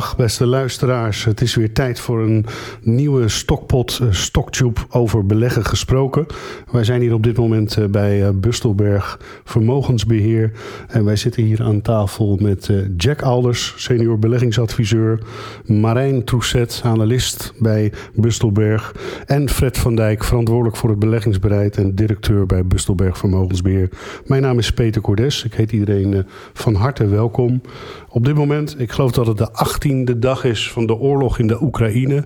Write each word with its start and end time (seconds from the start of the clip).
Beste 0.00 0.46
luisteraars. 0.46 1.24
Het 1.24 1.40
is 1.40 1.54
weer 1.54 1.72
tijd 1.72 2.00
voor 2.00 2.22
een 2.22 2.46
nieuwe 2.82 3.28
stokpot, 3.28 3.98
uh, 4.02 4.08
Stocktube 4.10 4.80
over 4.90 5.26
beleggen 5.26 5.64
gesproken. 5.64 6.26
Wij 6.70 6.84
zijn 6.84 7.00
hier 7.00 7.14
op 7.14 7.22
dit 7.22 7.36
moment 7.36 7.76
uh, 7.78 7.84
bij 7.84 8.22
uh, 8.22 8.28
Bustelberg 8.34 9.20
Vermogensbeheer. 9.44 10.52
En 10.88 11.04
wij 11.04 11.16
zitten 11.16 11.42
hier 11.42 11.62
aan 11.62 11.82
tafel 11.82 12.38
met 12.40 12.70
Jack 12.96 13.22
Alders, 13.22 13.74
senior 13.76 14.18
beleggingsadviseur. 14.18 15.18
Marijn 15.64 16.24
Trousset, 16.24 16.80
analist 16.84 17.52
bij 17.58 17.92
Bustelberg. 18.14 18.94
En 19.26 19.48
Fred 19.48 19.78
van 19.78 19.96
Dijk, 19.96 20.24
verantwoordelijk 20.24 20.76
voor 20.76 20.90
het 20.90 20.98
beleggingsbeleid 20.98 21.76
en 21.76 21.94
directeur 21.94 22.46
bij 22.46 22.66
Bustelberg 22.66 23.18
Vermogensbeheer. 23.18 23.88
Mijn 24.26 24.42
naam 24.42 24.58
is 24.58 24.72
Peter 24.72 25.02
Cordes. 25.02 25.44
Ik 25.44 25.54
heet 25.54 25.72
iedereen 25.72 26.26
van 26.52 26.74
harte 26.74 27.06
welkom. 27.06 27.60
Op 28.08 28.24
dit 28.24 28.34
moment, 28.34 28.80
ik 28.80 28.92
geloof 28.92 29.12
dat 29.12 29.26
het 29.26 29.38
de 29.38 29.52
achttiende 29.90 30.18
dag 30.18 30.44
is 30.44 30.70
van 30.70 30.86
de 30.86 30.94
oorlog 30.94 31.38
in 31.38 31.46
de 31.46 31.62
Oekraïne. 31.62 32.24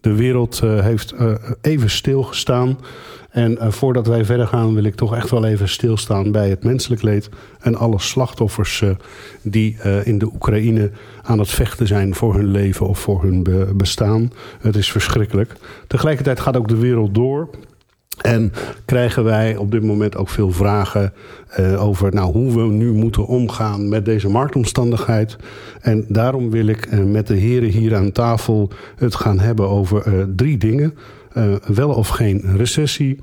De 0.00 0.14
wereld 0.14 0.60
uh, 0.64 0.80
heeft 0.80 1.14
uh, 1.14 1.34
even 1.60 1.90
stilgestaan. 1.90 2.78
En 3.30 3.52
uh, 3.52 3.70
voordat 3.70 4.06
wij 4.06 4.24
verder 4.24 4.46
gaan, 4.46 4.74
wil 4.74 4.84
ik 4.84 4.94
toch 4.94 5.14
echt 5.14 5.30
wel 5.30 5.44
even 5.44 5.68
stilstaan 5.68 6.32
bij 6.32 6.48
het 6.48 6.64
menselijk 6.64 7.02
leed. 7.02 7.28
En 7.60 7.74
alle 7.74 7.98
slachtoffers 7.98 8.84
die 9.42 9.76
in 10.04 10.18
de 10.18 10.26
Oekraïne 10.26 10.90
aan 11.22 11.38
het 11.38 11.50
vechten 11.50 11.86
zijn 11.86 12.14
voor 12.14 12.34
hun 12.34 12.50
leven 12.50 12.88
of 12.88 12.98
voor 12.98 13.22
hun 13.22 13.42
be 13.42 13.70
bestaan. 13.74 14.32
Het 14.60 14.76
is 14.76 14.90
verschrikkelijk. 14.90 15.52
Tegelijkertijd 15.86 16.40
gaat 16.40 16.56
ook 16.56 16.68
de 16.68 16.78
wereld 16.78 17.14
door. 17.14 17.48
En 18.16 18.52
krijgen 18.84 19.24
wij 19.24 19.56
op 19.56 19.70
dit 19.70 19.82
moment 19.82 20.16
ook 20.16 20.28
veel 20.28 20.50
vragen 20.50 21.12
uh, 21.60 21.84
over 21.84 22.14
nou, 22.14 22.32
hoe 22.32 22.54
we 22.54 22.72
nu 22.72 22.92
moeten 22.92 23.26
omgaan 23.26 23.88
met 23.88 24.04
deze 24.04 24.28
marktomstandigheid. 24.28 25.36
En 25.80 26.04
daarom 26.08 26.50
wil 26.50 26.66
ik 26.66 26.86
uh, 26.86 27.04
met 27.04 27.26
de 27.26 27.34
heren 27.34 27.68
hier 27.68 27.96
aan 27.96 28.12
tafel 28.12 28.70
het 28.96 29.14
gaan 29.14 29.38
hebben 29.38 29.68
over 29.68 30.06
uh, 30.06 30.24
drie 30.36 30.58
dingen. 30.58 30.94
wel 31.74 31.90
of 31.90 32.08
geen 32.08 32.56
recessie, 32.56 33.18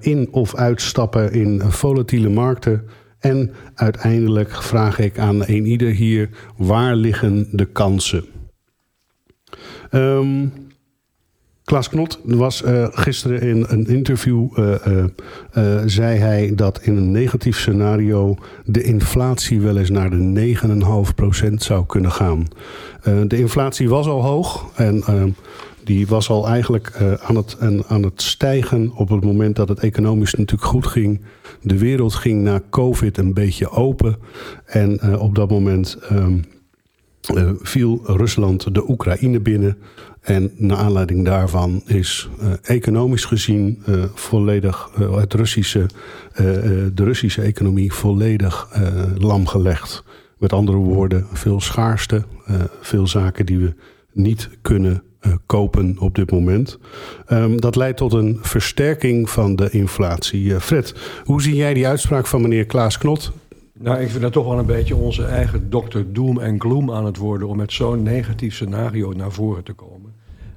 in 0.00 0.28
of 0.30 0.54
uitstappen 0.54 1.32
in 1.32 1.60
volatiele 1.60 2.28
markten. 2.28 2.84
En 3.18 3.50
uiteindelijk 3.74 4.62
vraag 4.62 4.98
ik 4.98 5.18
aan 5.18 5.40
een 5.46 5.66
ieder 5.66 5.90
hier, 5.90 6.28
waar 6.56 6.94
liggen 6.94 7.48
de 7.50 7.64
kansen? 7.64 8.24
Um, 9.90 10.52
Klaas 11.64 11.88
Knot 11.88 12.18
was 12.24 12.62
uh, 12.62 12.86
gisteren 12.90 13.40
in 13.40 13.64
een 13.68 13.86
interview. 13.86 14.58
Uh, 14.58 14.74
uh, 15.54 15.82
zei 15.86 16.18
hij 16.18 16.52
dat 16.54 16.82
in 16.82 16.96
een 16.96 17.10
negatief 17.10 17.58
scenario. 17.58 18.36
de 18.64 18.82
inflatie 18.82 19.60
wel 19.60 19.76
eens 19.76 19.90
naar 19.90 20.10
de 20.10 20.56
9,5% 21.48 21.54
zou 21.54 21.86
kunnen 21.86 22.12
gaan. 22.12 22.48
de 23.26 23.38
inflatie 23.38 23.88
was 23.88 24.06
al 24.06 24.22
hoog. 24.22 24.70
En 24.74 25.04
die 25.84 26.06
was 26.06 26.28
al 26.28 26.48
eigenlijk 26.48 26.92
aan, 27.22 27.36
het, 27.36 27.56
aan 27.86 28.02
het 28.02 28.22
stijgen. 28.22 28.92
op 28.94 29.08
het 29.08 29.24
moment 29.24 29.56
dat 29.56 29.68
het 29.68 29.78
economisch 29.78 30.34
natuurlijk 30.34 30.70
goed 30.70 30.86
ging. 30.86 31.20
De 31.60 31.78
wereld 31.78 32.14
ging 32.14 32.42
na 32.42 32.62
COVID 32.70 33.18
een 33.18 33.34
beetje 33.34 33.70
open. 33.70 34.16
En 34.66 35.18
op 35.18 35.34
dat 35.34 35.50
moment. 35.50 35.98
Uh, 37.30 37.50
viel 37.60 38.00
Rusland 38.04 38.74
de 38.74 38.90
Oekraïne 38.90 39.40
binnen. 39.40 39.76
En 40.22 40.52
naar 40.56 40.76
aanleiding 40.76 41.24
daarvan 41.24 41.82
is 41.86 42.28
uh, 42.40 42.52
economisch 42.62 43.24
gezien 43.24 43.82
uh, 43.88 44.04
volledig 44.14 44.90
het 45.10 45.34
Russische, 45.34 45.86
de 46.94 47.04
Russische 47.04 47.42
economie 47.42 47.92
volledig 47.92 48.68
lam 49.18 49.46
gelegd. 49.46 50.04
Met 50.38 50.52
andere 50.52 50.76
woorden, 50.76 51.26
veel 51.32 51.60
schaarste, 51.60 52.24
veel 52.80 53.06
zaken 53.06 53.46
die 53.46 53.58
we 53.58 53.74
niet 54.12 54.50
kunnen 54.62 55.02
kopen 55.46 55.96
op 55.98 56.14
dit 56.14 56.30
moment. 56.30 56.78
Um, 57.28 57.60
dat 57.60 57.76
leidt 57.76 57.96
tot 57.96 58.12
een 58.12 58.38
versterking 58.40 59.30
van 59.30 59.56
de 59.56 59.70
inflatie. 59.70 60.60
Fred, 60.60 60.94
hoe 61.24 61.42
zie 61.42 61.54
jij 61.54 61.74
die 61.74 61.86
uitspraak 61.86 62.26
van 62.26 62.42
meneer 62.42 62.66
Klaas 62.66 62.98
Knot? 62.98 63.32
Nou, 63.78 64.00
ik 64.00 64.10
vind 64.10 64.22
dat 64.22 64.32
toch 64.32 64.46
wel 64.46 64.58
een 64.58 64.66
beetje 64.66 64.96
onze 64.96 65.24
eigen 65.24 65.70
dokter 65.70 66.12
Doom 66.12 66.38
en 66.38 66.60
Gloom 66.60 66.92
aan 66.92 67.04
het 67.04 67.16
worden 67.16 67.48
om 67.48 67.56
met 67.56 67.72
zo'n 67.72 68.02
negatief 68.02 68.54
scenario 68.54 69.12
naar 69.12 69.32
voren 69.32 69.64
te 69.64 69.72
komen. 69.72 70.11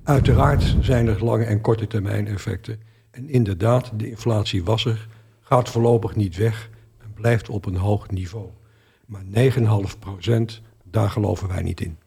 Uiteraard 0.06 0.76
zijn 0.82 1.08
er 1.08 1.24
lange 1.24 1.44
en 1.44 1.62
korte 1.62 1.88
termijn 1.88 2.28
effecten. 2.28 2.80
En 3.12 3.30
inderdaad, 3.30 3.92
de 3.96 4.10
inflatie 4.10 4.64
was 4.64 4.86
er, 4.86 5.08
gaat 5.42 5.70
voorlopig 5.70 6.16
niet 6.16 6.36
weg 6.36 6.70
en 7.02 7.14
blijft 7.14 7.50
op 7.50 7.66
een 7.66 7.76
hoog 7.76 8.10
niveau. 8.10 8.48
Maar 9.06 9.24
9,5 9.34 10.00
procent, 10.00 10.62
daar 10.84 11.10
geloven 11.10 11.48
wij 11.48 11.62
niet 11.62 11.82
in. 11.82 11.98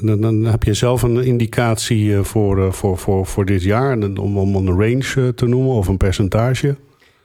Dan, 0.00 0.20
dan, 0.20 0.44
heb 0.44 0.62
je 0.62 0.74
zelf 0.74 1.02
een 1.02 1.24
indicatie 1.24 2.16
eh, 2.16 2.24
voor, 2.24 2.64
eh, 2.64 2.72
voor, 2.72 2.98
voor, 2.98 3.26
voor 3.26 3.44
dit 3.44 3.62
jaar, 3.62 3.98
om, 3.98 4.38
om 4.38 4.54
een 4.54 4.80
range 4.80 5.14
eh, 5.16 5.28
te 5.28 5.46
noemen 5.46 5.72
of 5.72 5.88
een 5.88 5.96
percentage? 5.96 6.76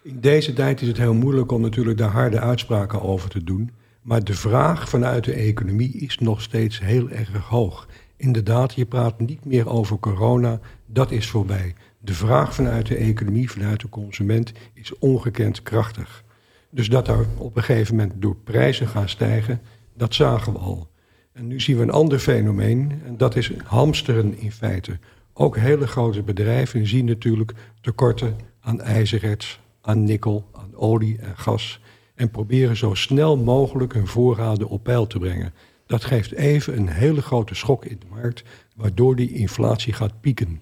In 0.02 0.20
deze 0.20 0.54
tijd 0.54 0.82
is 0.82 0.88
het 0.88 0.98
heel 0.98 1.14
moeilijk 1.14 1.52
om 1.52 1.62
natuurlijk 1.62 1.98
daar 1.98 2.12
harde 2.12 2.40
uitspraken 2.40 3.02
over 3.02 3.30
te 3.30 3.44
doen. 3.44 3.72
Maar 4.02 4.24
de 4.24 4.34
vraag 4.34 4.90
vanuit 4.90 5.24
de 5.24 5.34
economie 5.34 5.92
is 5.92 6.18
nog 6.18 6.42
steeds 6.42 6.80
heel 6.80 7.10
erg 7.10 7.48
hoog. 7.50 7.88
Inderdaad, 8.24 8.74
je 8.74 8.86
praat 8.86 9.20
niet 9.20 9.46
meer 9.46 9.70
over 9.70 10.00
corona, 10.00 10.60
dat 10.86 11.12
is 11.12 11.30
voorbij. 11.30 11.76
De 12.00 12.14
vraag 12.14 12.56
vanuit 12.56 12.88
de 12.88 12.96
economie, 12.96 13.52
vanuit 13.52 13.82
de 13.82 13.90
consument, 13.90 14.52
is 14.74 14.98
ongekend 14.98 15.64
krachtig. 15.64 16.24
Dus 16.70 16.90
dat 16.90 17.08
er 17.08 17.26
op 17.38 17.56
een 17.56 17.64
gegeven 17.64 17.96
moment 17.96 18.22
door 18.22 18.36
prijzen 18.36 18.88
gaan 18.88 19.10
stijgen, 19.10 19.62
dat 19.94 20.14
zagen 20.14 20.54
we 20.54 20.60
al. 20.60 20.88
En 21.34 21.48
nu 21.48 21.60
zien 21.60 21.78
we 21.78 21.84
een 21.84 21.92
ander 21.92 22.20
fenomeen, 22.20 23.02
en 23.06 23.18
dat 23.18 23.36
is 23.36 23.52
hamsteren 23.64 24.38
in 24.38 24.52
feite. 24.52 25.00
Ook 25.34 25.58
hele 25.58 25.88
grote 25.88 26.22
bedrijven 26.22 26.88
zien 26.88 27.06
natuurlijk 27.06 27.54
tekorten 27.82 28.36
aan 28.60 28.82
ijzererts, 28.82 29.60
aan 29.82 30.04
nikkel, 30.04 30.50
aan 30.52 30.76
olie 30.76 31.18
en 31.20 31.38
gas. 31.38 31.80
En 32.16 32.32
proberen 32.32 32.78
zo 32.78 32.94
snel 32.94 33.38
mogelijk 33.38 33.94
hun 33.94 34.08
voorraden 34.08 34.68
op 34.68 34.84
peil 34.84 35.08
te 35.08 35.20
brengen. 35.20 35.54
Dat 35.86 36.04
geeft 36.04 36.32
even 36.32 36.78
een 36.78 36.90
hele 36.90 37.22
grote 37.22 37.56
schok 37.56 37.86
in 37.86 38.00
de 38.00 38.06
markt, 38.10 38.44
waardoor 38.76 39.16
die 39.16 39.34
inflatie 39.34 39.94
gaat 39.94 40.22
pieken. 40.22 40.62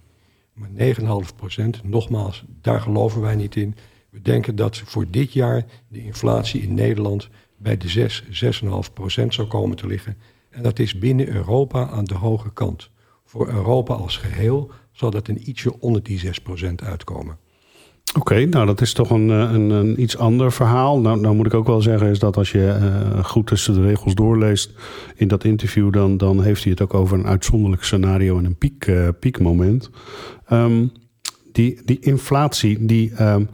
Maar 0.54 0.70
9,5 0.78 1.36
procent, 1.36 1.84
nogmaals, 1.84 2.44
daar 2.62 2.82
geloven 2.82 3.22
wij 3.22 3.36
niet 3.36 3.56
in. 3.56 3.76
We 4.10 4.22
denken 4.22 4.56
dat 4.56 4.78
voor 4.78 5.06
dit 5.10 5.34
jaar 5.34 5.66
de 5.88 6.04
inflatie 6.04 6.62
in 6.62 6.74
Nederland 6.74 7.30
bij 7.58 7.78
de 7.78 7.90
6, 7.90 8.24
6,5 8.64 8.70
procent 8.94 9.34
zou 9.34 9.48
komen 9.48 9.78
te 9.78 9.88
liggen. 9.88 10.18
En 10.50 10.64
dat 10.64 10.80
is 10.80 10.98
binnen 10.98 11.28
Europa 11.28 11.90
aan 11.90 12.06
de 12.06 12.16
hoge 12.16 12.54
kant. 12.54 12.90
Voor 13.26 13.48
Europa 13.48 13.94
als 13.94 14.18
geheel 14.18 14.72
zal 14.92 15.12
dat 15.12 15.28
een 15.28 15.50
ietsje 15.50 15.80
onder 15.80 16.04
die 16.04 16.20
6 16.20 16.40
procent 16.40 16.84
uitkomen. 16.84 17.38
Oké, 18.18 18.46
nou 18.46 18.66
dat 18.66 18.82
is 18.82 18.94
toch 18.94 19.10
een, 19.10 19.30
eh, 19.30 19.38
een, 19.38 19.70
een, 19.70 20.02
iets 20.02 20.18
ander 20.18 20.52
verhaal. 20.52 21.00
Nou, 21.00 21.20
nou 21.20 21.36
moet 21.36 21.46
ik 21.46 21.54
ook 21.54 21.68
wel 21.68 21.82
zeggen 21.82 22.10
is 22.10 22.20
dat 22.20 22.38
als 22.38 22.52
je 22.52 22.78
uh, 22.82 23.24
goed 23.24 23.48
tussen 23.48 23.74
de 23.74 23.82
regels 23.82 24.16
doorleest 24.16 24.72
in 25.16 25.28
dat 25.28 25.44
interview, 25.44 25.94
dan, 25.94 26.18
dan 26.18 26.44
heeft 26.44 26.64
hij 26.64 26.72
het 26.72 26.82
ook 26.82 26.94
over 26.94 27.18
een 27.18 27.28
uitzonderlijk 27.28 27.84
scenario 27.84 28.38
en 28.38 28.46
een 28.46 28.58
piek, 28.58 28.88
uh, 28.88 29.08
piekmoment. 29.20 29.90
Um, 30.52 30.92
die, 31.52 31.82
die 31.86 32.00
inflatie, 32.00 32.86
die, 32.86 33.24
um, 33.24 33.50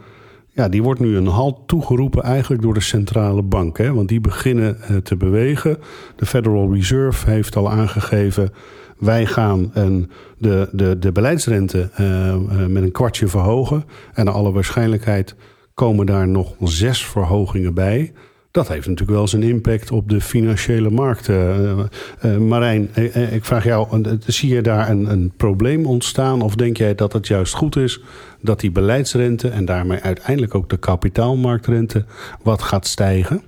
ja, 0.50 0.70
die 0.70 0.84
wordt 0.84 1.00
nu 1.00 1.18
een 1.18 1.28
halt 1.28 1.68
toegeroepen 1.68 2.24
eigenlijk 2.24 2.62
door 2.62 2.74
de 2.74 2.80
centrale 2.80 3.42
bank. 3.42 3.78
Hè? 3.78 3.94
Want 3.94 4.10
die 4.10 4.22
beginnen 4.22 5.04
te 5.04 5.16
bewegen. 5.16 5.78
De 6.16 6.26
Federal 6.26 6.74
Reserve 6.74 7.30
heeft 7.30 7.56
al 7.56 7.72
aangegeven 7.72 8.52
wij 9.00 9.26
gaan 9.26 9.72
een, 9.74 10.12
de, 10.38 10.70
de, 10.72 11.00
de 11.00 11.12
beleidsrente 11.12 11.90
uh, 12.00 12.66
met 12.66 12.84
een 12.84 12.92
kwartje 12.92 13.28
verhogen. 13.28 13.84
En 14.14 14.26
naar 14.26 14.34
alle 14.34 14.52
waarschijnlijkheid 14.52 15.36
komen 15.74 16.06
daar 16.06 16.28
nog 16.28 16.56
zes 16.60 17.06
verhogingen 17.06 17.74
bij. 17.74 18.14
Dat 18.52 18.68
heeft 18.68 18.88
natuurlijk 18.88 19.18
wel 19.18 19.28
zijn 19.28 19.44
impact 19.44 19.92
op 19.92 20.10
de 20.10 20.22
financiële 20.22 20.90
markten. 20.90 21.90
Uh, 22.26 22.38
Marijn, 22.38 22.90
ik 23.32 23.46
vraag 23.46 23.64
jou, 23.64 24.06
zie 24.26 24.54
je 24.54 24.62
daar 24.62 24.90
een, 24.90 25.12
een 25.12 25.34
probleem 25.38 25.86
ontstaan? 25.86 26.42
Of 26.42 26.56
denk 26.56 26.78
jij 26.78 26.96
dat 26.96 27.14
het 27.14 27.28
juist 27.28 27.54
goed 27.54 27.76
is 27.76 28.02
dat 28.42 28.60
die 28.60 28.72
beleidsrente 28.72 29.50
en 29.50 29.66
daarmee 29.66 30.00
uiteindelijk 30.00 30.56
ook 30.56 30.70
de 30.70 30.78
kapitaalmarktrente 30.78 32.06
wat 32.44 32.62
gaat 32.62 32.88
stijgen? 32.88 33.42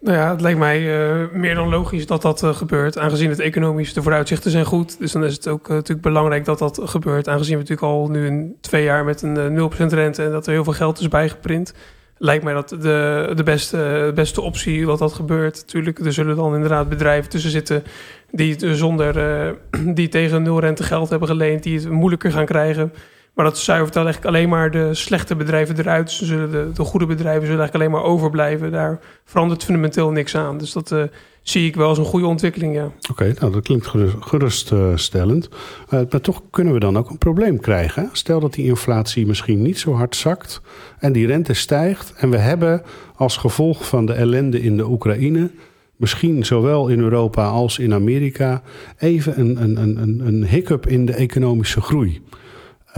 Nou 0.00 0.16
ja, 0.16 0.30
het 0.30 0.40
lijkt 0.40 0.58
mij 0.58 0.80
uh, 0.80 1.30
meer 1.32 1.54
dan 1.54 1.68
logisch 1.68 2.06
dat 2.06 2.22
dat 2.22 2.42
uh, 2.42 2.54
gebeurt, 2.54 2.98
aangezien 2.98 3.30
het 3.30 3.38
economisch 3.38 3.92
de 3.92 4.02
vooruitzichten 4.02 4.50
zijn 4.50 4.64
goed. 4.64 4.98
Dus 4.98 5.12
dan 5.12 5.24
is 5.24 5.34
het 5.34 5.48
ook 5.48 5.68
uh, 5.68 5.74
natuurlijk 5.74 6.06
belangrijk 6.06 6.44
dat 6.44 6.58
dat 6.58 6.80
gebeurt, 6.84 7.28
aangezien 7.28 7.52
we 7.52 7.60
natuurlijk 7.60 7.92
al 7.92 8.08
nu 8.08 8.26
een 8.26 8.56
twee 8.60 8.84
jaar 8.84 9.04
met 9.04 9.22
een 9.22 9.70
0% 9.72 9.76
rente 9.76 10.24
en 10.24 10.30
dat 10.30 10.46
er 10.46 10.52
heel 10.52 10.64
veel 10.64 10.72
geld 10.72 11.00
is 11.00 11.08
bijgeprint. 11.08 11.74
Lijkt 12.18 12.44
mij 12.44 12.54
dat 12.54 12.68
de, 12.68 13.32
de 13.34 13.42
beste, 13.42 14.12
beste 14.14 14.40
optie 14.40 14.86
wat 14.86 14.98
dat 14.98 15.12
gebeurt. 15.12 15.56
Natuurlijk, 15.56 15.98
er 15.98 16.12
zullen 16.12 16.36
dan 16.36 16.54
inderdaad 16.54 16.88
bedrijven 16.88 17.30
tussen 17.30 17.50
zitten 17.50 17.82
die 18.30 18.74
zonder 18.74 19.14
die 19.94 20.08
tegen 20.08 20.42
nul 20.42 20.60
rente 20.60 20.82
geld 20.82 21.10
hebben 21.10 21.28
geleend, 21.28 21.62
die 21.62 21.78
het 21.78 21.90
moeilijker 21.90 22.32
gaan 22.32 22.46
krijgen. 22.46 22.92
Maar 23.38 23.46
dat 23.46 23.58
zuivert 23.58 23.92
dan 23.92 24.04
eigenlijk 24.04 24.36
alleen 24.36 24.48
maar 24.48 24.70
de 24.70 24.94
slechte 24.94 25.36
bedrijven 25.36 25.78
eruit. 25.78 26.10
Ze 26.10 26.24
zullen 26.24 26.50
de, 26.50 26.70
de 26.74 26.84
goede 26.84 27.06
bedrijven 27.06 27.46
zullen 27.46 27.60
eigenlijk 27.60 27.74
alleen 27.74 28.02
maar 28.02 28.12
overblijven. 28.12 28.72
Daar 28.72 29.00
verandert 29.24 29.64
fundamenteel 29.64 30.10
niks 30.10 30.34
aan. 30.34 30.58
Dus 30.58 30.72
dat 30.72 30.94
zie 31.42 31.66
ik 31.66 31.76
wel 31.76 31.88
als 31.88 31.98
een 31.98 32.04
goede 32.04 32.26
ontwikkeling, 32.26 32.74
ja. 32.74 32.92
Oké, 33.10 33.34
nou 33.38 33.52
dat 33.52 33.62
klinkt 33.62 33.86
geruststellend. 34.20 35.48
Uh, 35.48 36.00
maar 36.10 36.20
toch 36.20 36.42
kunnen 36.50 36.72
we 36.72 36.80
dan 36.80 36.98
ook 36.98 37.10
een 37.10 37.18
probleem 37.18 37.60
krijgen. 37.60 38.08
Stel 38.12 38.40
dat 38.40 38.52
die 38.52 38.64
inflatie 38.64 39.26
misschien 39.26 39.62
niet 39.62 39.78
zo 39.78 39.92
hard 39.92 40.16
zakt 40.16 40.60
en 40.98 41.12
die 41.12 41.26
rente 41.26 41.54
stijgt. 41.54 42.14
En 42.16 42.30
we 42.30 42.38
hebben 42.38 42.82
als 43.16 43.36
gevolg 43.36 43.88
van 43.88 44.06
de 44.06 44.12
ellende 44.12 44.60
in 44.60 44.76
de 44.76 44.88
Oekraïne, 44.88 45.50
misschien 45.96 46.46
zowel 46.46 46.88
in 46.88 47.00
Europa 47.00 47.46
als 47.46 47.78
in 47.78 47.94
Amerika, 47.94 48.62
even 48.96 49.40
een, 49.40 49.62
een, 49.62 50.02
een, 50.02 50.20
een 50.26 50.46
hiccup 50.46 50.86
in 50.86 51.06
de 51.06 51.14
economische 51.14 51.80
groei. 51.80 52.22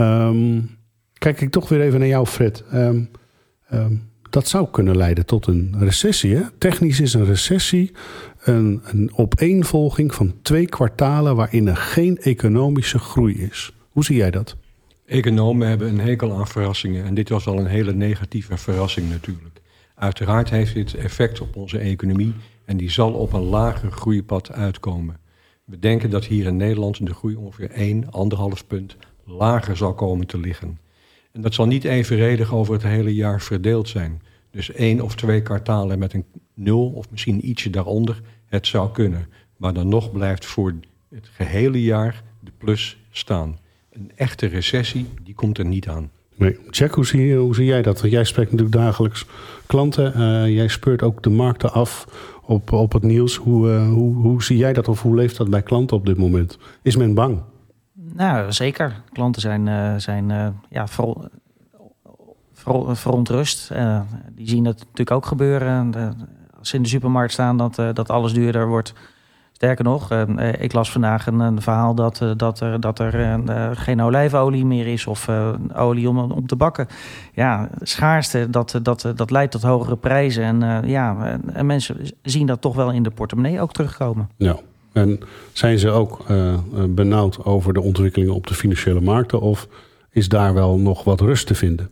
Um, 0.01 0.69
kijk 1.13 1.41
ik 1.41 1.49
toch 1.49 1.69
weer 1.69 1.81
even 1.81 1.99
naar 1.99 2.07
jou, 2.07 2.25
Fred. 2.25 2.63
Um, 2.73 3.09
um, 3.73 4.09
dat 4.29 4.47
zou 4.47 4.67
kunnen 4.71 4.97
leiden 4.97 5.25
tot 5.25 5.47
een 5.47 5.75
recessie. 5.79 6.39
Technisch 6.57 6.99
is 6.99 7.13
een 7.13 7.25
recessie 7.25 7.91
een, 8.43 8.81
een 8.83 9.11
opeenvolging 9.15 10.13
van 10.13 10.33
twee 10.41 10.65
kwartalen 10.65 11.35
waarin 11.35 11.67
er 11.67 11.77
geen 11.77 12.17
economische 12.17 12.99
groei 12.99 13.33
is. 13.33 13.73
Hoe 13.89 14.03
zie 14.03 14.15
jij 14.15 14.31
dat? 14.31 14.57
Economen 15.05 15.67
hebben 15.67 15.87
een 15.87 15.99
hekel 15.99 16.33
aan 16.33 16.47
verrassingen. 16.47 17.05
En 17.05 17.13
dit 17.13 17.29
was 17.29 17.47
al 17.47 17.59
een 17.59 17.65
hele 17.65 17.93
negatieve 17.93 18.57
verrassing 18.57 19.09
natuurlijk. 19.09 19.61
Uiteraard 19.95 20.49
heeft 20.49 20.73
dit 20.73 20.93
effect 20.93 21.41
op 21.41 21.55
onze 21.55 21.77
economie 21.77 22.33
en 22.65 22.77
die 22.77 22.91
zal 22.91 23.13
op 23.13 23.33
een 23.33 23.41
lager 23.41 23.91
groeipad 23.91 24.51
uitkomen. 24.51 25.19
We 25.65 25.79
denken 25.79 26.09
dat 26.09 26.25
hier 26.25 26.45
in 26.45 26.55
Nederland 26.55 27.05
de 27.05 27.13
groei 27.13 27.35
ongeveer 27.35 27.69
1, 27.69 28.03
1,5 28.05 28.67
punt 28.67 28.97
lager 29.25 29.77
zal 29.77 29.93
komen 29.93 30.27
te 30.27 30.39
liggen. 30.39 30.79
En 31.31 31.41
dat 31.41 31.53
zal 31.53 31.65
niet 31.65 31.83
evenredig 31.83 32.53
over 32.53 32.73
het 32.73 32.83
hele 32.83 33.15
jaar 33.15 33.41
verdeeld 33.41 33.89
zijn. 33.89 34.21
Dus 34.51 34.71
één 34.71 35.01
of 35.01 35.15
twee 35.15 35.41
kwartalen 35.41 35.99
met 35.99 36.13
een 36.13 36.25
nul 36.53 36.87
of 36.89 37.09
misschien 37.09 37.49
ietsje 37.49 37.69
daaronder, 37.69 38.21
het 38.45 38.67
zou 38.67 38.91
kunnen. 38.91 39.27
Maar 39.57 39.73
dan 39.73 39.87
nog 39.87 40.11
blijft 40.11 40.45
voor 40.45 40.73
het 41.09 41.29
gehele 41.33 41.83
jaar 41.83 42.23
de 42.39 42.51
plus 42.57 42.97
staan. 43.11 43.59
Een 43.91 44.11
echte 44.15 44.45
recessie, 44.45 45.07
die 45.23 45.33
komt 45.33 45.57
er 45.57 45.65
niet 45.65 45.87
aan. 45.87 46.09
Nee. 46.35 46.57
Jack, 46.69 46.93
hoe 46.93 47.05
zie, 47.05 47.35
hoe 47.35 47.55
zie 47.55 47.65
jij 47.65 47.81
dat? 47.81 48.01
Jij 48.05 48.23
spreekt 48.23 48.51
natuurlijk 48.51 48.77
dagelijks 48.77 49.25
klanten. 49.65 50.13
Uh, 50.17 50.55
jij 50.55 50.67
speurt 50.67 51.01
ook 51.01 51.23
de 51.23 51.29
markten 51.29 51.71
af 51.71 52.07
op, 52.45 52.71
op 52.71 52.93
het 52.93 53.03
nieuws. 53.03 53.35
Hoe, 53.35 53.69
uh, 53.69 53.89
hoe, 53.89 54.15
hoe 54.15 54.43
zie 54.43 54.57
jij 54.57 54.73
dat 54.73 54.87
of 54.87 55.01
hoe 55.01 55.15
leeft 55.15 55.37
dat 55.37 55.49
bij 55.49 55.61
klanten 55.61 55.97
op 55.97 56.05
dit 56.05 56.17
moment? 56.17 56.57
Is 56.81 56.95
men 56.95 57.13
bang? 57.13 57.41
Nou, 58.13 58.51
zeker. 58.51 59.01
Klanten 59.11 59.41
zijn, 59.41 59.67
uh, 59.67 59.93
zijn 59.97 60.55
ja, 60.69 60.87
vooral 60.87 62.95
verontrust. 62.95 63.71
Uh, 63.71 64.01
die 64.31 64.47
zien 64.47 64.65
het 64.65 64.79
natuurlijk 64.79 65.11
ook 65.11 65.25
gebeuren. 65.25 65.93
als 66.57 66.69
ze 66.69 66.75
in 66.75 66.81
de 66.81 66.89
supermarkt 66.89 67.33
staan, 67.33 67.57
dat, 67.57 67.75
dat 67.75 68.09
alles 68.09 68.33
duurder 68.33 68.67
wordt. 68.67 68.93
Sterker 69.51 69.83
nog, 69.83 70.11
ik 70.59 70.73
las 70.73 70.91
vandaag 70.91 71.27
een, 71.27 71.39
een 71.39 71.61
verhaal 71.61 71.95
dat, 71.95 72.25
dat 72.37 72.59
er, 72.59 72.79
dat 72.79 72.99
er 72.99 73.39
geen 73.77 74.01
olijfolie 74.01 74.65
meer 74.65 74.87
is 74.87 75.07
of 75.07 75.29
olie 75.75 76.09
om, 76.09 76.17
om 76.17 76.47
te 76.47 76.55
bakken. 76.55 76.87
Ja, 77.33 77.69
schaarste, 77.81 78.49
dat, 78.49 78.79
dat, 78.83 79.13
dat 79.15 79.31
leidt 79.31 79.51
tot 79.51 79.61
hogere 79.61 79.97
prijzen. 79.97 80.43
En, 80.43 80.87
ja, 80.87 81.39
en 81.53 81.65
mensen 81.65 81.97
zien 82.21 82.47
dat 82.47 82.61
toch 82.61 82.75
wel 82.75 82.91
in 82.91 83.03
de 83.03 83.11
portemonnee 83.11 83.61
ook 83.61 83.73
terugkomen. 83.73 84.29
Ja. 84.37 84.55
En 84.91 85.19
zijn 85.51 85.79
ze 85.79 85.89
ook 85.89 86.25
benauwd 86.89 87.45
over 87.45 87.73
de 87.73 87.81
ontwikkelingen 87.81 88.35
op 88.35 88.47
de 88.47 88.53
financiële 88.53 89.01
markten? 89.01 89.41
Of 89.41 89.67
is 90.09 90.29
daar 90.29 90.53
wel 90.53 90.77
nog 90.77 91.03
wat 91.03 91.21
rust 91.21 91.47
te 91.47 91.55
vinden? 91.55 91.89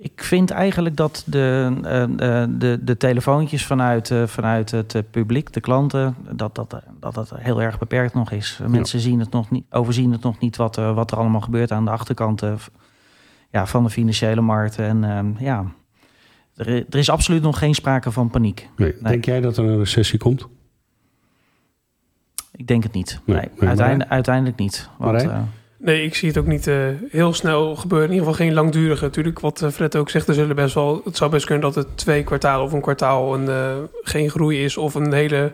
Ik 0.00 0.22
vind 0.22 0.50
eigenlijk 0.50 0.96
dat 0.96 1.22
de, 1.26 1.70
uh, 1.76 2.58
de, 2.58 2.78
de 2.82 2.96
telefoontjes 2.96 3.66
vanuit, 3.66 4.10
uh, 4.10 4.26
vanuit 4.26 4.70
het 4.70 5.02
publiek, 5.10 5.52
de 5.52 5.60
klanten, 5.60 6.16
dat 6.30 6.54
dat, 6.54 6.82
dat 7.00 7.14
dat 7.14 7.32
heel 7.36 7.62
erg 7.62 7.78
beperkt 7.78 8.14
nog 8.14 8.30
is. 8.30 8.60
Mensen 8.66 9.00
zien 9.00 9.20
het 9.20 9.30
nog 9.30 9.50
niet, 9.50 9.64
overzien 9.70 10.12
het 10.12 10.22
nog 10.22 10.38
niet 10.38 10.56
wat, 10.56 10.76
wat 10.76 11.10
er 11.10 11.18
allemaal 11.18 11.40
gebeurt 11.40 11.72
aan 11.72 11.84
de 11.84 11.90
achterkant 11.90 12.42
ja, 13.50 13.66
van 13.66 13.84
de 13.84 13.90
financiële 13.90 14.40
markten. 14.40 15.04
En 15.04 15.36
ja, 15.38 15.64
er, 16.54 16.68
er, 16.68 16.98
is 16.98 17.10
absoluut 17.10 17.42
nog 17.42 17.58
geen 17.58 17.74
sprake 17.74 18.10
van 18.10 18.30
paniek. 18.30 18.68
Nee. 18.76 18.94
Denk 19.02 19.24
jij 19.24 19.40
dat 19.40 19.56
er 19.56 19.64
een 19.64 19.78
recessie 19.78 20.18
komt? 20.18 20.48
Ik 22.58 22.66
denk 22.66 22.82
het 22.82 22.92
niet. 22.92 23.20
Nee, 23.24 23.48
uiteindelijk, 23.58 24.10
uiteindelijk 24.10 24.56
niet. 24.56 24.88
Want, 24.98 25.26
Nee, 25.80 26.04
ik 26.04 26.14
zie 26.14 26.28
het 26.28 26.38
ook 26.38 26.46
niet 26.46 26.66
uh, 26.66 26.76
heel 27.10 27.32
snel 27.32 27.76
gebeuren. 27.76 28.08
In 28.08 28.14
ieder 28.14 28.28
geval 28.28 28.46
geen 28.46 28.54
langdurige. 28.54 29.04
Natuurlijk, 29.04 29.40
wat 29.40 29.62
uh, 29.62 29.70
Fred 29.70 29.96
ook 29.96 30.10
zegt, 30.10 30.28
er 30.28 30.34
zullen 30.34 30.56
best 30.56 30.74
wel, 30.74 31.00
het 31.04 31.16
zou 31.16 31.30
best 31.30 31.46
kunnen 31.46 31.64
dat 31.64 31.74
het 31.74 31.96
twee 31.96 32.24
kwartalen 32.24 32.64
of 32.64 32.72
een 32.72 32.80
kwartaal 32.80 33.34
een, 33.34 33.48
uh, 33.48 33.76
geen 34.02 34.30
groei 34.30 34.64
is 34.64 34.76
of 34.76 34.94
een 34.94 35.12
hele 35.12 35.52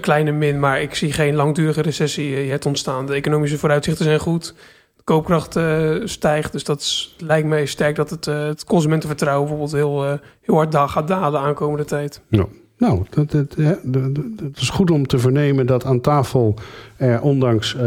kleine 0.00 0.30
min. 0.30 0.60
Maar 0.60 0.80
ik 0.80 0.94
zie 0.94 1.12
geen 1.12 1.34
langdurige 1.34 1.82
recessie 1.82 2.50
het 2.50 2.66
ontstaan. 2.66 3.06
De 3.06 3.14
economische 3.14 3.58
vooruitzichten 3.58 4.04
zijn 4.04 4.20
goed. 4.20 4.54
De 4.96 5.02
koopkracht 5.04 5.58
stijgt. 6.04 6.52
Dus 6.52 6.64
dat 6.64 6.80
is, 6.80 7.16
lijkt 7.18 7.48
mij 7.48 7.66
sterk 7.66 7.96
dat 7.96 8.10
het, 8.10 8.24
het 8.24 8.64
consumentenvertrouwen 8.64 9.48
bijvoorbeeld 9.48 9.76
heel, 9.76 10.18
heel 10.40 10.54
hard 10.54 10.90
gaat 10.90 11.08
dalen 11.08 11.40
aankomende 11.40 11.84
tijd. 11.84 12.20
Ja. 12.28 12.46
Nou, 12.78 13.02
dat, 13.10 13.30
dat, 13.30 13.56
het 14.42 14.56
is 14.60 14.70
goed 14.70 14.90
om 14.90 15.06
te 15.06 15.18
vernemen 15.18 15.66
dat 15.66 15.84
aan 15.84 16.00
tafel 16.00 16.54
er 16.96 17.20
ondanks 17.20 17.74
uh, 17.74 17.80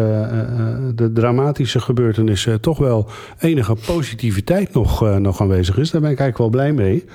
de 0.96 1.12
dramatische 1.14 1.80
gebeurtenissen 1.80 2.62
toch 2.62 2.78
wel 2.78 3.10
enige 3.40 3.76
positiviteit 3.86 4.74
nog, 4.74 5.20
nog 5.20 5.42
aanwezig 5.42 5.78
is. 5.78 5.92
Daar 5.92 6.02
ben 6.02 6.12
ik 6.12 6.20
eigenlijk 6.20 6.54
wel 6.54 6.62
blij 6.62 6.74
mee. 6.74 7.06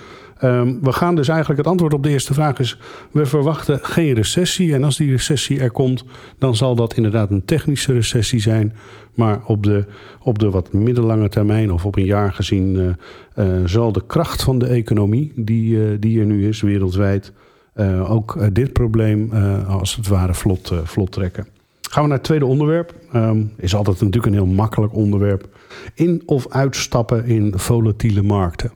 Um, 0.43 0.78
we 0.82 0.93
gaan 0.93 1.14
dus 1.14 1.28
eigenlijk, 1.28 1.58
het 1.58 1.69
antwoord 1.69 1.94
op 1.94 2.02
de 2.02 2.08
eerste 2.08 2.34
vraag 2.34 2.58
is: 2.58 2.78
we 3.11 3.26
verwachten 3.26 3.78
geen 3.82 4.14
recessie. 4.14 4.75
En 4.75 4.84
als 4.84 4.96
die 4.96 5.11
recessie 5.11 5.61
er 5.61 5.70
komt, 5.70 6.05
dan 6.38 6.56
zal 6.56 6.75
dat 6.75 6.94
inderdaad 6.94 7.31
een 7.31 7.44
technische 7.44 7.93
recessie 7.93 8.40
zijn. 8.40 8.73
Maar 9.14 9.40
op 9.46 9.62
de, 9.62 9.84
op 10.20 10.38
de 10.38 10.50
wat 10.50 10.73
middellange 10.73 11.28
termijn 11.28 11.73
of 11.73 11.84
op 11.84 11.96
een 11.96 12.05
jaar 12.05 12.33
gezien, 12.33 12.97
zal 13.64 13.92
de 13.92 14.02
kracht 14.06 14.42
van 14.42 14.59
de 14.59 14.66
economie, 14.66 15.33
die, 15.35 15.99
die 15.99 16.21
er 16.21 16.26
nu 16.26 16.49
is 16.49 16.61
wereldwijd, 16.61 17.33
ook 18.09 18.37
uh, 18.37 18.47
dit 18.52 18.73
probleem 18.73 19.30
uh, 19.33 19.68
als 19.68 19.97
het 19.97 20.09
ware 20.09 20.35
vlot, 20.35 20.73
vlot 20.85 21.12
trekken. 21.12 21.47
Gaan 21.90 22.02
we 22.02 22.09
naar 22.09 22.18
het 22.18 22.26
tweede 22.26 22.47
onderwerp. 22.47 22.95
Um, 23.14 23.52
is 23.56 23.75
altijd 23.75 24.00
natuurlijk 24.00 24.26
een 24.26 24.33
heel 24.33 24.54
makkelijk 24.54 24.95
onderwerp. 24.95 25.49
In 25.95 26.23
of 26.26 26.49
uitstappen 26.49 27.25
in 27.25 27.52
volatiele 27.56 28.23
markten. 28.23 28.73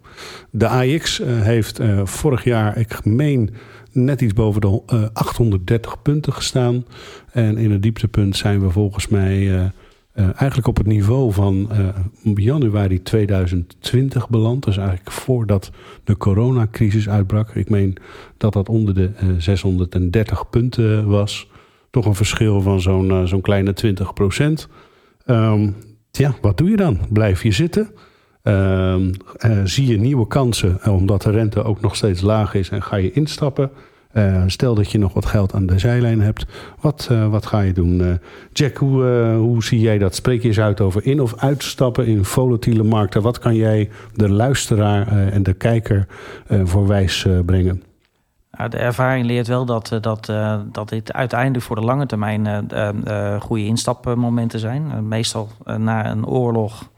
De 0.50 0.68
AX 0.68 1.22
heeft 1.24 1.80
vorig 2.04 2.44
jaar, 2.44 2.78
ik 2.78 3.04
meen, 3.04 3.50
net 3.92 4.20
iets 4.20 4.32
boven 4.32 4.60
de 4.60 4.80
830 5.12 6.02
punten 6.02 6.32
gestaan. 6.32 6.84
En 7.32 7.58
in 7.58 7.70
het 7.70 7.82
dieptepunt 7.82 8.36
zijn 8.36 8.60
we 8.60 8.70
volgens 8.70 9.08
mij 9.08 9.70
uh, 10.20 10.26
eigenlijk 10.26 10.66
op 10.66 10.76
het 10.76 10.86
niveau 10.86 11.32
van 11.32 11.70
uh, 12.24 12.34
januari 12.34 13.02
2020 13.02 14.28
beland. 14.28 14.64
Dus 14.64 14.76
eigenlijk 14.76 15.10
voordat 15.10 15.70
de 16.04 16.16
coronacrisis 16.16 17.08
uitbrak. 17.08 17.54
Ik 17.54 17.70
meen 17.70 17.96
dat 18.36 18.52
dat 18.52 18.68
onder 18.68 18.94
de 18.94 19.10
uh, 19.22 19.28
eh, 19.28 19.34
630 19.38 20.50
punten 20.50 21.08
was. 21.08 21.48
Toch 21.90 22.06
een 22.06 22.14
verschil 22.14 22.60
van 22.60 22.80
zo'n 22.80 23.28
zo'n 23.28 23.40
kleine 23.40 23.72
20 23.72 24.12
procent. 24.12 24.68
Um, 25.26 25.76
ja, 26.10 26.34
wat 26.40 26.58
doe 26.58 26.70
je 26.70 26.76
dan? 26.76 26.98
Blijf 27.08 27.42
je 27.42 27.52
zitten? 27.52 27.88
Um, 28.42 29.10
zie 29.64 29.86
je 29.86 29.98
nieuwe 29.98 30.26
kansen 30.26 30.90
omdat 30.90 31.22
de 31.22 31.30
rente 31.30 31.62
ook 31.62 31.80
nog 31.80 31.96
steeds 31.96 32.20
laag 32.20 32.54
is 32.54 32.68
en 32.68 32.82
ga 32.82 32.96
je 32.96 33.12
instappen? 33.12 33.70
Uh, 34.14 34.42
stel 34.46 34.74
dat 34.74 34.90
je 34.90 34.98
nog 34.98 35.12
wat 35.12 35.26
geld 35.26 35.54
aan 35.54 35.66
de 35.66 35.78
zijlijn 35.78 36.20
hebt. 36.20 36.46
Wat, 36.80 37.08
uh, 37.12 37.28
wat 37.28 37.46
ga 37.46 37.60
je 37.60 37.72
doen? 37.72 38.00
Uh, 38.00 38.12
Jack, 38.52 38.76
hoe, 38.76 39.04
hoe 39.34 39.64
zie 39.64 39.80
jij 39.80 39.98
dat? 39.98 40.14
Spreek 40.14 40.42
je 40.42 40.48
eens 40.48 40.60
uit 40.60 40.80
over 40.80 41.06
in- 41.06 41.20
of 41.20 41.36
uitstappen 41.36 42.06
in 42.06 42.24
volatiele 42.24 42.82
markten. 42.82 43.22
Wat 43.22 43.38
kan 43.38 43.54
jij 43.54 43.90
de 44.14 44.28
luisteraar 44.30 45.28
en 45.28 45.42
de 45.42 45.52
kijker 45.52 46.06
voor 46.64 46.86
wijs 46.86 47.26
brengen? 47.46 47.82
de 48.68 48.78
ervaring 48.78 49.26
leert 49.26 49.46
wel 49.46 49.64
dat, 49.64 49.98
dat, 50.00 50.32
dat 50.72 50.88
dit 50.88 51.12
uiteindelijk 51.12 51.64
voor 51.64 51.76
de 51.76 51.82
lange 51.82 52.06
termijn 52.06 52.68
goede 53.40 53.64
instapmomenten 53.64 54.58
zijn. 54.58 55.08
meestal 55.08 55.48
na 55.76 56.10
een 56.10 56.26
oorlog 56.26 56.88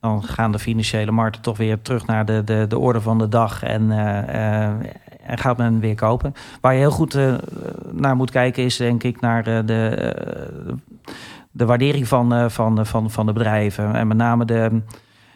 dan 0.00 0.22
gaan 0.22 0.52
de 0.52 0.58
financiële 0.58 1.10
markten 1.10 1.42
toch 1.42 1.56
weer 1.56 1.82
terug 1.82 2.06
naar 2.06 2.24
de, 2.24 2.44
de, 2.44 2.64
de 2.68 2.78
orde 2.78 3.00
van 3.00 3.18
de 3.18 3.28
dag. 3.28 3.62
En, 3.62 3.90
en 5.28 5.38
gaat 5.38 5.56
men 5.56 5.80
weer 5.80 5.94
kopen. 5.94 6.34
Waar 6.60 6.72
je 6.72 6.78
heel 6.78 6.90
goed 6.90 7.14
uh, 7.14 7.34
naar 7.92 8.16
moet 8.16 8.30
kijken 8.30 8.64
is 8.64 8.76
denk 8.76 9.02
ik 9.02 9.20
naar 9.20 9.48
uh, 9.48 9.58
de, 9.64 10.12
uh, 10.68 10.72
de 11.50 11.64
waardering 11.64 12.08
van, 12.08 12.50
van, 12.50 12.86
van, 12.86 13.10
van 13.10 13.26
de 13.26 13.32
bedrijven. 13.32 13.94
En 13.94 14.06
met 14.06 14.16
name 14.16 14.44
de... 14.44 14.80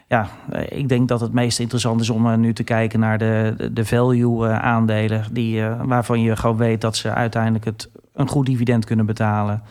Ja, 0.09 0.29
ik 0.69 0.89
denk 0.89 1.09
dat 1.09 1.21
het 1.21 1.33
meest 1.33 1.61
interessant 1.61 2.01
is 2.01 2.11
om 2.11 2.41
nu 2.41 2.53
te 2.53 2.65
kijken 2.65 3.01
naar 3.01 3.19
de, 3.19 3.55
de 3.73 3.85
value 3.85 4.49
aandelen. 4.49 5.25
Die, 5.31 5.65
waarvan 5.65 6.21
je 6.21 6.37
gewoon 6.37 6.57
weet 6.57 6.81
dat 6.81 6.97
ze 6.97 7.13
uiteindelijk 7.13 7.65
het, 7.65 7.91
een 8.15 8.29
goed 8.29 8.47
dividend 8.47 8.85
kunnen 8.85 9.07
betalen. 9.07 9.63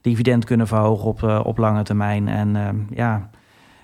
Dividend 0.00 0.44
kunnen 0.44 0.66
verhogen 0.66 1.04
op, 1.04 1.22
op 1.44 1.58
lange 1.58 1.82
termijn. 1.82 2.28
En 2.28 2.86
ja, 2.94 3.28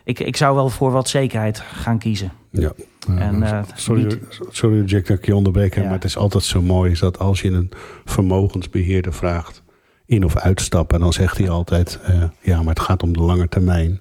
ik, 0.04 0.20
ik 0.20 0.36
zou 0.36 0.54
wel 0.54 0.68
voor 0.68 0.90
wat 0.90 1.08
zekerheid 1.08 1.58
gaan 1.60 1.98
kiezen. 1.98 2.32
Ja. 2.50 2.72
En, 3.18 3.34
uh, 3.42 3.60
sorry, 3.74 4.04
niet- 4.04 4.18
sorry 4.50 4.84
Jack 4.84 5.06
dat 5.06 5.18
ik 5.18 5.26
je 5.26 5.34
onderbreek, 5.36 5.74
Ja. 5.74 5.82
maar 5.82 5.92
het 5.92 6.04
is 6.04 6.16
altijd 6.16 6.44
zo 6.44 6.62
mooi 6.62 6.90
is 6.90 6.98
dat 6.98 7.18
als 7.18 7.40
je 7.42 7.50
een 7.50 7.70
vermogensbeheerder 8.04 9.12
vraagt 9.12 9.62
in 10.06 10.24
of 10.24 10.36
uitstappen, 10.36 11.00
dan 11.00 11.12
zegt 11.12 11.38
hij 11.38 11.48
altijd, 11.48 11.98
eh, 12.02 12.22
ja, 12.40 12.58
maar 12.58 12.74
het 12.74 12.80
gaat 12.80 13.02
om 13.02 13.12
de 13.12 13.20
lange 13.22 13.48
termijn. 13.48 14.00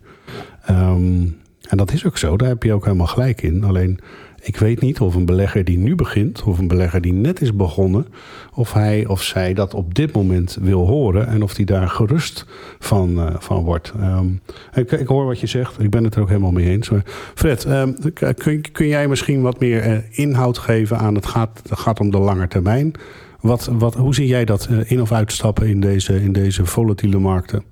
Ehm, 0.66 1.28
en 1.70 1.78
dat 1.78 1.92
is 1.92 2.06
ook 2.06 2.18
zo, 2.18 2.38
daar 2.38 2.48
heb 2.48 2.64
je 2.64 2.74
ook 2.74 2.86
helemaal 2.86 3.08
gelijk 3.08 3.42
in. 3.42 3.64
Alleen, 3.64 4.00
ik 4.44 4.58
weet 4.58 4.82
niet 4.82 5.00
of 5.00 5.16
een 5.16 5.26
belegger 5.26 5.64
die 5.64 5.78
nu 5.78 5.96
begint, 5.96 6.44
of 6.44 6.60
een 6.60 6.68
belegger 6.68 7.02
die 7.02 7.14
net 7.14 7.42
is 7.42 7.56
begonnen, 7.56 8.08
of 8.54 8.74
hij 8.74 9.08
of 9.08 9.22
zij 9.22 9.54
dat 9.54 9.74
op 9.74 9.94
dit 9.94 10.14
moment 10.14 10.58
wil 10.62 10.88
horen 10.88 11.28
en 11.28 11.44
of 11.44 11.54
die 11.54 11.66
daar 11.66 11.90
gerust 11.90 12.46
van, 12.80 13.20
eh, 13.20 13.36
van 13.40 13.64
wordt. 13.64 13.94
Ehm, 14.00 14.28
ik, 14.74 14.92
ik 14.92 15.08
hoor 15.08 15.26
wat 15.26 15.40
je 15.40 15.48
zegt, 15.48 15.80
ik 15.80 15.90
ben 15.90 16.04
het 16.04 16.16
er 16.16 16.22
ook 16.22 16.28
helemaal 16.28 16.52
mee 16.52 16.70
eens. 16.70 16.90
Maar 16.90 17.04
Fred, 17.36 17.66
ehm, 17.66 17.94
kun, 18.36 18.72
kun 18.72 18.88
jij 18.88 19.08
misschien 19.08 19.42
wat 19.42 19.60
meer 19.60 19.82
eh, 19.82 19.98
inhoud 20.10 20.58
geven 20.58 20.98
aan 20.98 21.16
het 21.16 21.26
gaat, 21.26 21.62
het 21.70 21.80
gaat 21.80 22.00
om 22.00 22.12
de 22.12 22.20
lange 22.20 22.48
termijn? 22.48 22.94
Wat, 23.40 23.70
wat, 23.72 23.96
hoe 23.96 24.16
zie 24.16 24.28
jij 24.28 24.46
dat 24.46 24.66
eh, 24.66 24.92
in- 24.92 25.02
of 25.02 25.12
uitstappen 25.12 25.68
in 25.68 25.80
deze, 25.80 26.22
in 26.24 26.32
deze 26.32 26.66
volatiele 26.66 27.20
markten? 27.20 27.64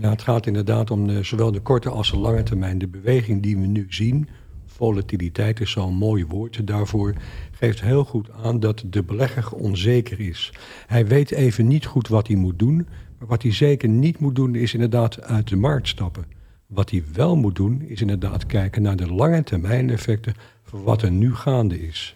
Ja, 0.00 0.10
het 0.10 0.22
gaat 0.22 0.46
inderdaad 0.46 0.90
om 0.90 1.08
de, 1.08 1.22
zowel 1.22 1.52
de 1.52 1.60
korte 1.60 1.88
als 1.88 2.10
de 2.10 2.18
lange 2.18 2.42
termijn. 2.42 2.78
De 2.78 2.88
beweging 2.88 3.42
die 3.42 3.56
we 3.56 3.66
nu 3.66 3.86
zien, 3.88 4.28
volatiliteit 4.74 5.60
is 5.60 5.70
zo'n 5.70 5.94
mooi 5.94 6.26
woord 6.26 6.66
daarvoor, 6.66 7.14
geeft 7.50 7.80
heel 7.80 8.04
goed 8.04 8.30
aan 8.30 8.60
dat 8.60 8.84
de 8.86 9.02
belegger 9.02 9.52
onzeker 9.52 10.20
is. 10.20 10.52
Hij 10.86 11.06
weet 11.06 11.30
even 11.30 11.66
niet 11.66 11.86
goed 11.86 12.08
wat 12.08 12.26
hij 12.26 12.36
moet 12.36 12.58
doen, 12.58 12.76
maar 13.18 13.28
wat 13.28 13.42
hij 13.42 13.52
zeker 13.52 13.88
niet 13.88 14.18
moet 14.18 14.34
doen 14.34 14.54
is 14.54 14.74
inderdaad 14.74 15.22
uit 15.22 15.48
de 15.48 15.56
markt 15.56 15.88
stappen. 15.88 16.24
Wat 16.66 16.90
hij 16.90 17.04
wel 17.12 17.36
moet 17.36 17.56
doen 17.56 17.82
is 17.82 18.00
inderdaad 18.00 18.46
kijken 18.46 18.82
naar 18.82 18.96
de 18.96 19.12
lange 19.12 19.42
termijn 19.42 19.90
effecten 19.90 20.34
van 20.62 20.82
wat 20.82 21.02
er 21.02 21.10
nu 21.10 21.34
gaande 21.34 21.86
is. 21.86 22.14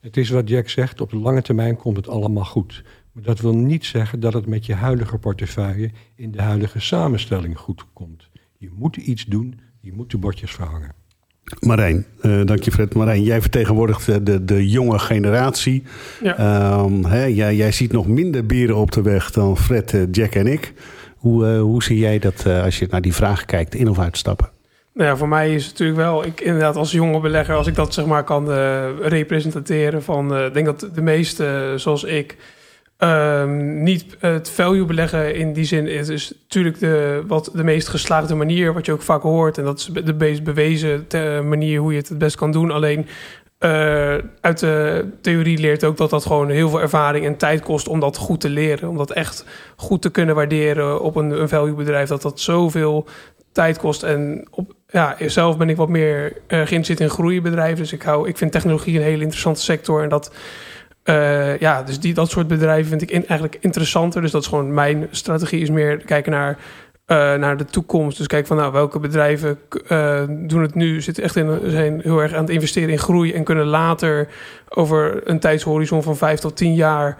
Het 0.00 0.16
is 0.16 0.30
wat 0.30 0.48
Jack 0.48 0.68
zegt, 0.68 1.00
op 1.00 1.10
de 1.10 1.16
lange 1.16 1.42
termijn 1.42 1.76
komt 1.76 1.96
het 1.96 2.08
allemaal 2.08 2.44
goed. 2.44 2.82
Maar 3.12 3.22
dat 3.22 3.40
wil 3.40 3.54
niet 3.54 3.84
zeggen 3.84 4.20
dat 4.20 4.32
het 4.32 4.46
met 4.46 4.66
je 4.66 4.74
huidige 4.74 5.18
portefeuille 5.18 5.90
in 6.14 6.30
de 6.30 6.42
huidige 6.42 6.80
samenstelling 6.80 7.58
goed 7.58 7.84
komt. 7.92 8.28
Je 8.58 8.70
moet 8.74 8.96
iets 8.96 9.24
doen, 9.24 9.60
je 9.80 9.92
moet 9.92 10.10
de 10.10 10.18
bordjes 10.18 10.50
verhangen. 10.50 10.94
Marijn, 11.60 12.06
eh 12.20 12.40
dank 12.44 12.62
je 12.62 12.70
Fred. 12.70 12.94
Marijn, 12.94 13.22
jij 13.22 13.40
vertegenwoordigt 13.40 14.26
de, 14.26 14.44
de, 14.44 14.68
jonge 14.68 14.98
generatie. 14.98 15.82
Ja. 16.22 16.36
Ehm, 16.36 17.04
hè, 17.04 17.24
jij, 17.24 17.54
jij 17.54 17.72
ziet 17.72 17.92
nog 17.92 18.06
minder 18.06 18.46
bieren 18.46 18.76
op 18.76 18.92
de 18.92 19.02
weg 19.02 19.30
dan 19.30 19.56
Fred, 19.56 19.94
eh, 19.94 20.02
Jack 20.10 20.34
en 20.34 20.46
ik. 20.46 20.72
Hoe, 21.16 21.46
eh, 21.46 21.60
hoe 21.60 21.82
zie 21.82 21.98
jij 21.98 22.18
dat 22.18 22.46
als 22.46 22.78
je 22.78 22.86
naar 22.90 23.02
die 23.02 23.14
vraag 23.14 23.44
kijkt, 23.44 23.74
in 23.74 23.88
of 23.88 23.98
uitstappen? 23.98 24.50
Nou 24.98 25.10
ja, 25.10 25.16
voor 25.16 25.28
mij 25.28 25.54
is 25.54 25.62
het 25.62 25.72
natuurlijk 25.72 25.98
wel, 25.98 26.24
ik 26.24 26.40
inderdaad 26.40 26.76
als 26.76 26.92
jonge 26.92 27.20
belegger, 27.20 27.54
als 27.54 27.66
ik 27.66 27.74
dat 27.74 27.94
zeg 27.94 28.06
maar 28.06 28.24
kan 28.24 28.50
representeren 29.00 30.02
van, 30.02 30.36
ik 30.36 30.54
denk 30.54 30.66
dat 30.66 30.88
de 30.94 31.02
meeste, 31.02 31.46
eh, 31.46 31.78
zoals 31.78 32.04
ik, 32.04 32.36
ehm, 32.98 33.82
niet 33.82 34.16
het 34.18 34.50
value 34.50 34.84
beleggen 34.84 35.34
in 35.34 35.52
die 35.52 35.64
zin 35.64 35.86
is 35.86 36.06
dus 36.06 36.32
natuurlijk 36.42 36.78
de, 36.78 37.22
wat 37.26 37.50
de 37.54 37.64
meest 37.64 37.88
geslaagde 37.88 38.34
manier, 38.34 38.72
wat 38.74 38.86
je 38.86 38.92
ook 38.92 39.02
vaak 39.02 39.22
hoort. 39.22 39.58
En 39.58 39.64
dat 39.64 39.78
is 39.78 39.90
de 40.04 40.14
meest 40.14 40.42
bewezen 40.44 41.06
manier 41.48 41.80
hoe 41.80 41.92
je 41.92 41.98
het 41.98 42.08
het 42.08 42.18
best 42.18 42.36
kan 42.36 42.52
doen. 42.52 42.70
Alleen 42.70 43.06
eh, 43.58 44.16
uit 44.40 44.58
de 44.58 45.08
theorie 45.20 45.58
leert 45.58 45.84
ook 45.84 45.96
dat 45.96 46.10
dat 46.10 46.26
gewoon 46.26 46.50
heel 46.50 46.68
veel 46.68 46.80
ervaring 46.80 47.26
en 47.26 47.36
tijd 47.36 47.62
kost 47.62 47.88
om 47.88 48.00
dat 48.00 48.16
goed 48.16 48.40
te 48.40 48.48
leren. 48.48 48.88
Om 48.88 48.96
dat 48.96 49.10
echt 49.10 49.44
goed 49.76 50.02
te 50.02 50.10
kunnen 50.10 50.34
waarderen 50.34 51.00
op 51.00 51.16
een, 51.16 51.30
een 51.30 51.48
value 51.48 51.74
bedrijf. 51.74 52.08
Dat 52.08 52.22
dat 52.22 52.40
zoveel 52.40 53.06
tijd 53.52 53.78
kost. 53.78 54.02
En 54.02 54.46
op, 54.50 54.74
ja, 54.88 55.16
zelf 55.26 55.56
ben 55.56 55.68
ik 55.68 55.76
wat 55.76 55.88
meer 55.88 56.32
eh 56.46 56.58
geïnteresseerd 56.58 57.00
in 57.00 57.10
groeibedrijven. 57.10 57.78
Dus 57.78 57.92
ik, 57.92 58.02
hou, 58.02 58.28
ik 58.28 58.36
vind 58.36 58.52
technologie 58.52 58.96
een 58.96 59.02
hele 59.02 59.22
interessante 59.22 59.60
sector. 59.60 60.02
En 60.02 60.08
dat, 60.08 60.32
eh, 61.08 61.58
ja, 61.58 61.82
dus 61.82 62.00
die, 62.00 62.14
dat 62.14 62.30
soort 62.30 62.48
bedrijven 62.48 62.88
vind 62.88 63.02
ik 63.02 63.10
eigenlijk 63.12 63.58
interessanter. 63.60 64.20
Dus 64.20 64.30
dat 64.30 64.42
is 64.42 64.48
gewoon 64.48 64.74
mijn 64.74 65.08
strategie, 65.10 65.60
is 65.60 65.70
meer 65.70 65.96
kijken 65.96 66.32
naar, 66.32 66.58
eh, 67.04 67.34
naar 67.34 67.56
de 67.56 67.64
toekomst. 67.64 68.18
Dus 68.18 68.26
kijken 68.26 68.48
van 68.48 68.56
nou, 68.56 68.72
welke 68.72 68.98
bedrijven 68.98 69.58
eh, 69.86 70.22
doen 70.28 70.62
het 70.62 70.74
nu, 70.74 71.00
zitten 71.00 71.22
echt 71.22 71.36
in, 71.36 71.60
zijn 71.66 72.00
heel 72.00 72.18
erg 72.18 72.32
aan 72.32 72.40
het 72.40 72.50
investeren 72.50 72.88
in 72.88 72.98
groei 72.98 73.32
en 73.32 73.44
kunnen 73.44 73.66
later 73.66 74.28
over 74.68 75.20
een 75.28 75.40
tijdshorizon 75.40 76.02
van 76.02 76.16
vijf 76.16 76.40
tot 76.40 76.56
tien 76.56 76.74
jaar 76.74 77.16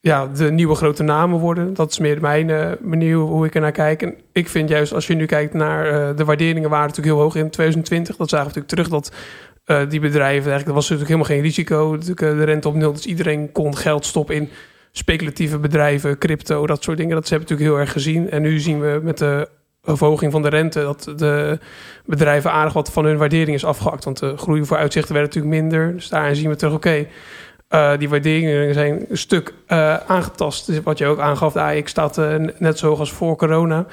ja, 0.00 0.26
de 0.26 0.50
nieuwe 0.50 0.74
grote 0.74 1.02
namen 1.02 1.38
worden. 1.38 1.74
Dat 1.74 1.90
is 1.90 1.98
meer 1.98 2.20
mijn 2.20 2.50
eh, 2.50 2.70
manier 2.80 3.16
hoe 3.16 3.46
ik 3.46 3.54
er 3.54 3.60
naar 3.60 3.72
kijk. 3.72 4.02
En 4.02 4.14
ik 4.32 4.48
vind 4.48 4.68
juist 4.68 4.92
als 4.92 5.06
je 5.06 5.14
nu 5.14 5.26
kijkt 5.26 5.54
naar 5.54 6.16
de 6.16 6.24
waarderingen 6.24 6.70
waren 6.70 6.86
natuurlijk 6.86 7.14
heel 7.14 7.24
hoog 7.24 7.34
in 7.34 7.50
2020. 7.50 8.16
Dat 8.16 8.28
zagen 8.28 8.46
we 8.46 8.60
natuurlijk 8.60 8.74
terug 8.74 9.00
dat 9.00 9.12
eh, 9.64 9.80
die 9.88 10.00
bedrijven 10.00 10.50
eigenlijk 10.50 10.66
er 10.66 10.74
was 10.74 10.88
natuurlijk 10.88 11.08
helemaal 11.08 11.30
geen 11.30 11.42
risico. 11.42 11.94
Eh, 11.94 12.14
de 12.16 12.44
rente 12.44 12.68
op 12.68 12.74
nul, 12.74 12.92
dus 12.92 13.06
iedereen 13.06 13.52
kon 13.52 13.76
geld 13.76 14.06
stoppen 14.06 14.34
in 14.34 14.50
speculatieve 14.92 15.58
bedrijven, 15.58 16.18
crypto, 16.18 16.66
dat 16.66 16.82
soort 16.82 16.96
dingen. 16.96 17.14
Dat 17.14 17.28
hebben 17.28 17.48
natuurlijk 17.48 17.70
heel 17.70 17.80
erg 17.80 17.92
gezien. 17.92 18.30
En 18.30 18.42
nu 18.42 18.58
zien 18.58 18.80
we 18.80 19.00
met 19.02 19.18
de 19.18 19.48
verhoging 19.82 20.32
van 20.32 20.42
de 20.42 20.48
rente 20.48 20.80
dat 20.80 21.12
de 21.16 21.58
bedrijven 22.04 22.50
aardig 22.50 22.72
wat 22.72 22.92
van 22.92 23.04
hun 23.04 23.16
waardering 23.16 23.56
is 23.56 23.64
afgehakt. 23.64 24.04
Want 24.04 24.18
de 24.18 24.36
groei 24.36 24.64
voor 24.64 24.76
uitzichten 24.76 25.14
werd 25.14 25.26
natuurlijk 25.26 25.62
minder. 25.62 25.92
Dus 25.92 26.08
daarin 26.08 26.36
zien 26.36 26.48
we 26.48 26.56
terug, 26.56 26.74
oké, 26.74 27.06
eh, 27.68 27.98
die 27.98 28.08
waarderingen 28.08 28.74
zijn 28.74 29.06
een 29.08 29.18
stuk 29.18 29.54
eh, 29.66 29.96
aangetast. 29.96 30.66
Dus 30.66 30.82
wat 30.82 30.98
je 30.98 31.06
ook 31.06 31.18
aangaf, 31.18 31.52
de 31.52 31.60
AX 31.60 31.90
staat 31.90 32.16
net 32.58 32.78
zo 32.78 32.88
hoog 32.88 32.98
als 32.98 33.12
voor 33.12 33.36
corona. 33.36 33.86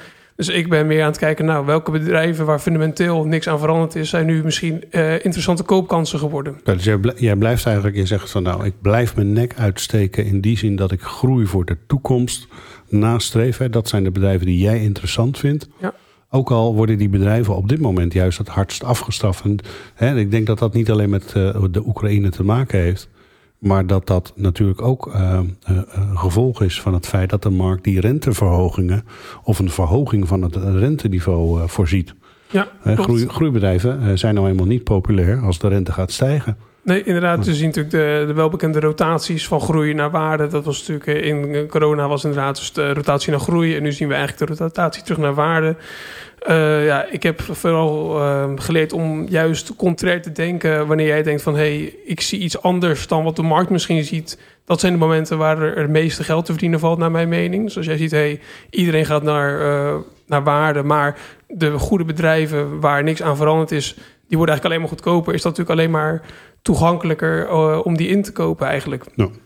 Dus 0.46 0.54
ik 0.54 0.68
ben 0.68 0.86
meer 0.86 1.00
aan 1.02 1.08
het 1.08 1.18
kijken, 1.18 1.44
nou, 1.44 1.66
welke 1.66 1.90
bedrijven 1.90 2.46
waar 2.46 2.58
fundamenteel 2.58 3.24
niks 3.24 3.48
aan 3.48 3.58
veranderd 3.58 3.94
is, 3.94 4.08
zijn 4.08 4.26
nu 4.26 4.44
misschien 4.44 4.84
eh, 4.90 5.12
interessante 5.12 5.62
koopkansen 5.62 6.18
geworden. 6.18 6.60
Ja, 6.64 6.74
Dus 6.74 6.84
jij, 6.84 6.98
bl- 6.98 7.10
jij 7.16 7.36
blijft 7.36 7.66
eigenlijk, 7.66 7.96
je 7.96 8.06
zegt 8.06 8.30
van 8.30 8.42
nou, 8.42 8.64
ik 8.64 8.72
blijf 8.80 9.16
mijn 9.16 9.32
nek 9.32 9.54
uitsteken 9.56 10.24
in 10.24 10.40
die 10.40 10.58
zin 10.58 10.76
dat 10.76 10.92
ik 10.92 11.00
groei 11.02 11.46
voor 11.46 11.64
de 11.64 11.76
toekomst 11.86 12.48
nastreef. 12.88 13.58
Hè. 13.58 13.68
Dat 13.70 13.88
zijn 13.88 14.04
de 14.04 14.10
bedrijven 14.10 14.46
die 14.46 14.58
jij 14.58 14.82
interessant 14.82 15.38
vindt. 15.38 15.68
Ja. 15.80 15.94
Ook 16.30 16.50
al 16.50 16.74
worden 16.74 16.98
die 16.98 17.08
bedrijven 17.08 17.56
op 17.56 17.68
dit 17.68 17.80
moment 17.80 18.12
juist 18.12 18.38
het 18.38 18.48
hardst 18.48 18.84
afgestraft. 18.84 19.44
En, 19.44 19.58
hè, 19.94 20.18
ik 20.18 20.30
denk 20.30 20.46
dat 20.46 20.58
dat 20.58 20.74
niet 20.74 20.90
alleen 20.90 21.10
met 21.10 21.32
eh, 21.34 21.62
de 21.70 21.86
Oekraïne 21.86 22.28
te 22.28 22.44
maken 22.44 22.78
heeft. 22.80 23.08
Maar 23.62 23.86
dat 23.86 24.06
dat 24.06 24.32
natuurlijk 24.36 24.82
ook 24.82 25.06
eh, 25.06 25.38
eh, 25.38 25.76
een 25.92 26.18
gevolg 26.18 26.62
is 26.62 26.80
van 26.80 26.94
het 26.94 27.06
feit 27.06 27.30
dat 27.30 27.42
de 27.42 27.50
markt 27.50 27.84
die 27.84 28.00
renteverhogingen 28.00 29.04
of 29.42 29.58
een 29.58 29.70
verhoging 29.70 30.28
van 30.28 30.42
het 30.42 30.56
renteniveau 30.56 31.60
eh, 31.60 31.68
voorziet. 31.68 32.14
Ja, 32.50 32.68
groei, 32.84 33.28
groeibedrijven 33.28 34.18
zijn 34.18 34.34
nou 34.34 34.48
eenmaal 34.48 34.66
niet 34.66 34.84
populair 34.84 35.40
als 35.40 35.58
de 35.58 35.68
rente 35.68 35.92
gaat 35.92 36.12
stijgen. 36.12 36.56
Nee, 36.82 37.02
inderdaad. 37.02 37.46
We 37.46 37.54
zien 37.54 37.66
natuurlijk 37.66 37.94
de, 37.94 38.24
de 38.26 38.32
welbekende 38.32 38.80
rotaties 38.80 39.48
van 39.48 39.60
groei 39.60 39.94
naar 39.94 40.10
waarde. 40.10 40.46
Dat 40.46 40.64
was 40.64 40.88
natuurlijk 40.88 41.24
in 41.24 41.66
corona 41.68 42.08
was 42.08 42.24
inderdaad 42.24 42.56
dus 42.56 42.72
de 42.72 42.92
rotatie 42.92 43.30
naar 43.30 43.40
groei. 43.40 43.76
En 43.76 43.82
nu 43.82 43.92
zien 43.92 44.08
we 44.08 44.14
eigenlijk 44.14 44.50
de 44.50 44.64
rotatie 44.64 45.02
terug 45.02 45.18
naar 45.18 45.34
waarde. 45.34 45.76
Eh, 46.46 46.86
ja, 46.86 47.04
ik 47.04 47.22
heb 47.22 47.40
vooral 47.40 48.20
eh, 48.20 48.50
geleerd 48.56 48.92
om 48.92 49.28
juist 49.28 49.76
contrair 49.76 50.22
te 50.22 50.32
denken 50.32 50.86
wanneer 50.86 51.06
jij 51.06 51.22
denkt 51.22 51.42
van 51.42 51.54
hé, 51.54 51.60
hey, 51.60 51.94
ik 52.04 52.20
zie 52.20 52.40
iets 52.40 52.62
anders 52.62 53.06
dan 53.06 53.24
wat 53.24 53.36
de 53.36 53.42
markt 53.42 53.70
misschien 53.70 54.04
ziet. 54.04 54.38
Dat 54.64 54.80
zijn 54.80 54.92
de 54.92 54.98
momenten 54.98 55.38
waar 55.38 55.62
er 55.62 55.78
het 55.78 55.90
meeste 55.90 56.24
geld 56.24 56.44
te 56.44 56.52
verdienen 56.52 56.80
valt, 56.80 56.98
naar 56.98 57.10
mijn 57.10 57.28
mening. 57.28 57.70
Zoals 57.70 57.86
jij 57.86 57.96
ziet, 57.96 58.10
hey, 58.10 58.40
iedereen 58.70 59.06
gaat 59.06 59.22
naar, 59.22 59.60
eh, 59.60 59.96
naar 60.26 60.42
waarde, 60.42 60.82
maar 60.82 61.18
de 61.48 61.70
goede 61.78 62.04
bedrijven 62.04 62.80
waar 62.80 63.02
niks 63.02 63.22
aan 63.22 63.36
veranderd 63.36 63.70
is, 63.70 63.94
die 64.28 64.38
worden 64.38 64.54
eigenlijk 64.54 64.64
alleen 64.64 64.80
maar 64.80 64.88
goedkoper. 64.88 65.34
Is 65.34 65.42
dat 65.42 65.56
natuurlijk 65.56 65.78
alleen 65.78 66.00
maar 66.00 66.22
toegankelijker 66.62 67.46
eh, 67.46 67.80
om 67.84 67.96
die 67.96 68.08
in 68.08 68.22
te 68.22 68.32
kopen 68.32 68.66
eigenlijk. 68.66 69.04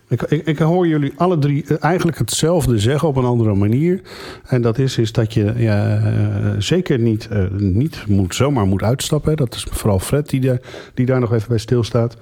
Ik, 0.08 0.22
ik, 0.22 0.46
ik 0.46 0.58
hoor 0.58 0.86
jullie 0.86 1.12
alle 1.16 1.38
drie 1.38 1.64
eh, 1.66 1.76
eigenlijk 1.80 2.18
hetzelfde 2.18 2.78
zeggen 2.78 3.08
op 3.08 3.16
een 3.16 3.24
andere 3.24 3.54
manier. 3.54 4.00
En 4.46 4.62
dat 4.62 4.78
is, 4.78 4.98
is 4.98 5.12
dat 5.12 5.34
je 5.34 5.52
ja, 5.56 5.96
eh, 5.96 6.54
zeker 6.58 6.98
niet, 6.98 7.28
niet 7.50 8.04
zomaar 8.28 8.66
moet 8.66 8.82
uitstappen. 8.82 9.36
Dat 9.36 9.54
is 9.54 9.66
vooral 9.70 9.98
Fred 9.98 10.28
die, 10.28 10.40
daar 10.40 10.60
die 10.94 11.06
daar 11.06 11.20
nog 11.20 11.32
even 11.32 11.48
bij 11.48 11.58
stilstaat. 11.58 12.16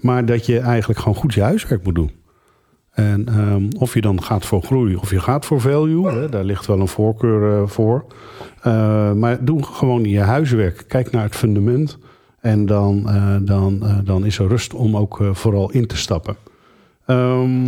Maar 0.00 0.24
dat 0.24 0.46
je 0.46 0.58
eigenlijk 0.58 1.00
gewoon 1.00 1.18
goed 1.18 1.34
je 1.34 1.42
huiswerk 1.42 1.84
moet 1.84 1.94
doen. 1.94 2.10
En 2.90 3.28
ehm, 3.28 3.68
of 3.78 3.94
je 3.94 4.00
dan 4.00 4.22
gaat 4.22 4.46
voor 4.46 4.62
groei 4.62 4.96
of 4.96 5.10
je 5.10 5.20
gaat 5.20 5.46
voor 5.46 5.60
value, 5.60 6.10
hè, 6.10 6.28
daar 6.28 6.44
ligt 6.44 6.66
wel 6.66 6.80
een 6.80 6.88
voorkeur 6.88 7.68
voor. 7.68 8.04
Maar 9.16 9.44
doe 9.44 9.62
gewoon 9.62 10.04
je 10.04 10.20
huiswerk. 10.20 10.84
Kijk 10.88 11.10
naar 11.10 11.22
het 11.22 11.36
fundament. 11.36 11.98
En 12.40 12.66
dan, 12.66 13.08
eh, 13.08 13.36
dan, 13.40 13.86
eh, 13.86 13.98
dan 14.04 14.24
is 14.24 14.38
er 14.38 14.48
rust 14.48 14.74
om 14.74 14.96
ook 14.96 15.20
eh, 15.20 15.34
vooral 15.34 15.70
in 15.70 15.86
te 15.86 15.96
stappen. 15.96 16.36
Ehm, 17.06 17.64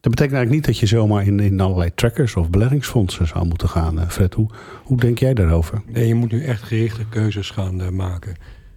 dat 0.00 0.10
betekent 0.10 0.36
eigenlijk 0.36 0.50
niet 0.50 0.64
dat 0.64 0.78
je 0.78 0.86
zomaar 0.86 1.26
in, 1.26 1.40
in 1.40 1.60
allerlei 1.60 1.90
trackers 1.94 2.36
of 2.36 2.50
beleggingsfondsen 2.50 3.26
zou 3.26 3.46
moeten 3.46 3.68
gaan. 3.68 4.10
Fred, 4.10 4.34
hoe, 4.34 4.48
hoe 4.84 4.96
denk 4.96 5.18
jij 5.18 5.34
daarover? 5.34 5.82
Nee, 5.86 6.06
je 6.06 6.14
moet 6.14 6.32
nu 6.32 6.44
echt 6.44 6.62
gerichte 6.62 7.04
keuzes 7.08 7.50
gaan 7.50 7.96
maken. 7.96 8.36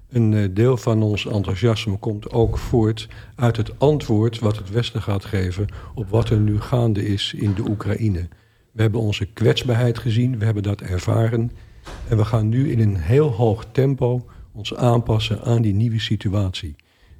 Een 0.09 0.53
deel 0.53 0.77
van 0.77 1.03
ons 1.03 1.27
enthousiasme 1.27 1.97
komt 1.97 2.31
ook 2.31 2.57
voort 2.57 3.07
uit 3.35 3.57
het 3.57 3.79
antwoord 3.79 4.39
wat 4.39 4.57
het 4.57 4.69
Westen 4.69 5.01
gaat 5.01 5.25
geven 5.25 5.67
op 5.95 6.09
wat 6.09 6.29
er 6.29 6.39
nu 6.39 6.59
gaande 6.59 7.05
is 7.05 7.33
in 7.37 7.53
de 7.53 7.69
Oekraïne. 7.69 8.27
We 8.71 8.81
hebben 8.81 9.01
onze 9.01 9.25
kwetsbaarheid 9.25 9.97
gezien, 9.97 10.39
we 10.39 10.45
hebben 10.45 10.63
dat 10.63 10.81
ervaren. 10.81 11.51
En 12.09 12.17
we 12.17 12.25
gaan 12.25 12.49
nu 12.49 12.71
in 12.71 12.79
een 12.79 12.97
heel 12.97 13.31
hoog 13.31 13.65
tempo 13.71 14.25
ons 14.53 14.75
aanpassen 14.75 15.41
aan 15.41 15.61
die 15.61 15.73
nieuwe 15.73 15.99
situatie. 15.99 16.75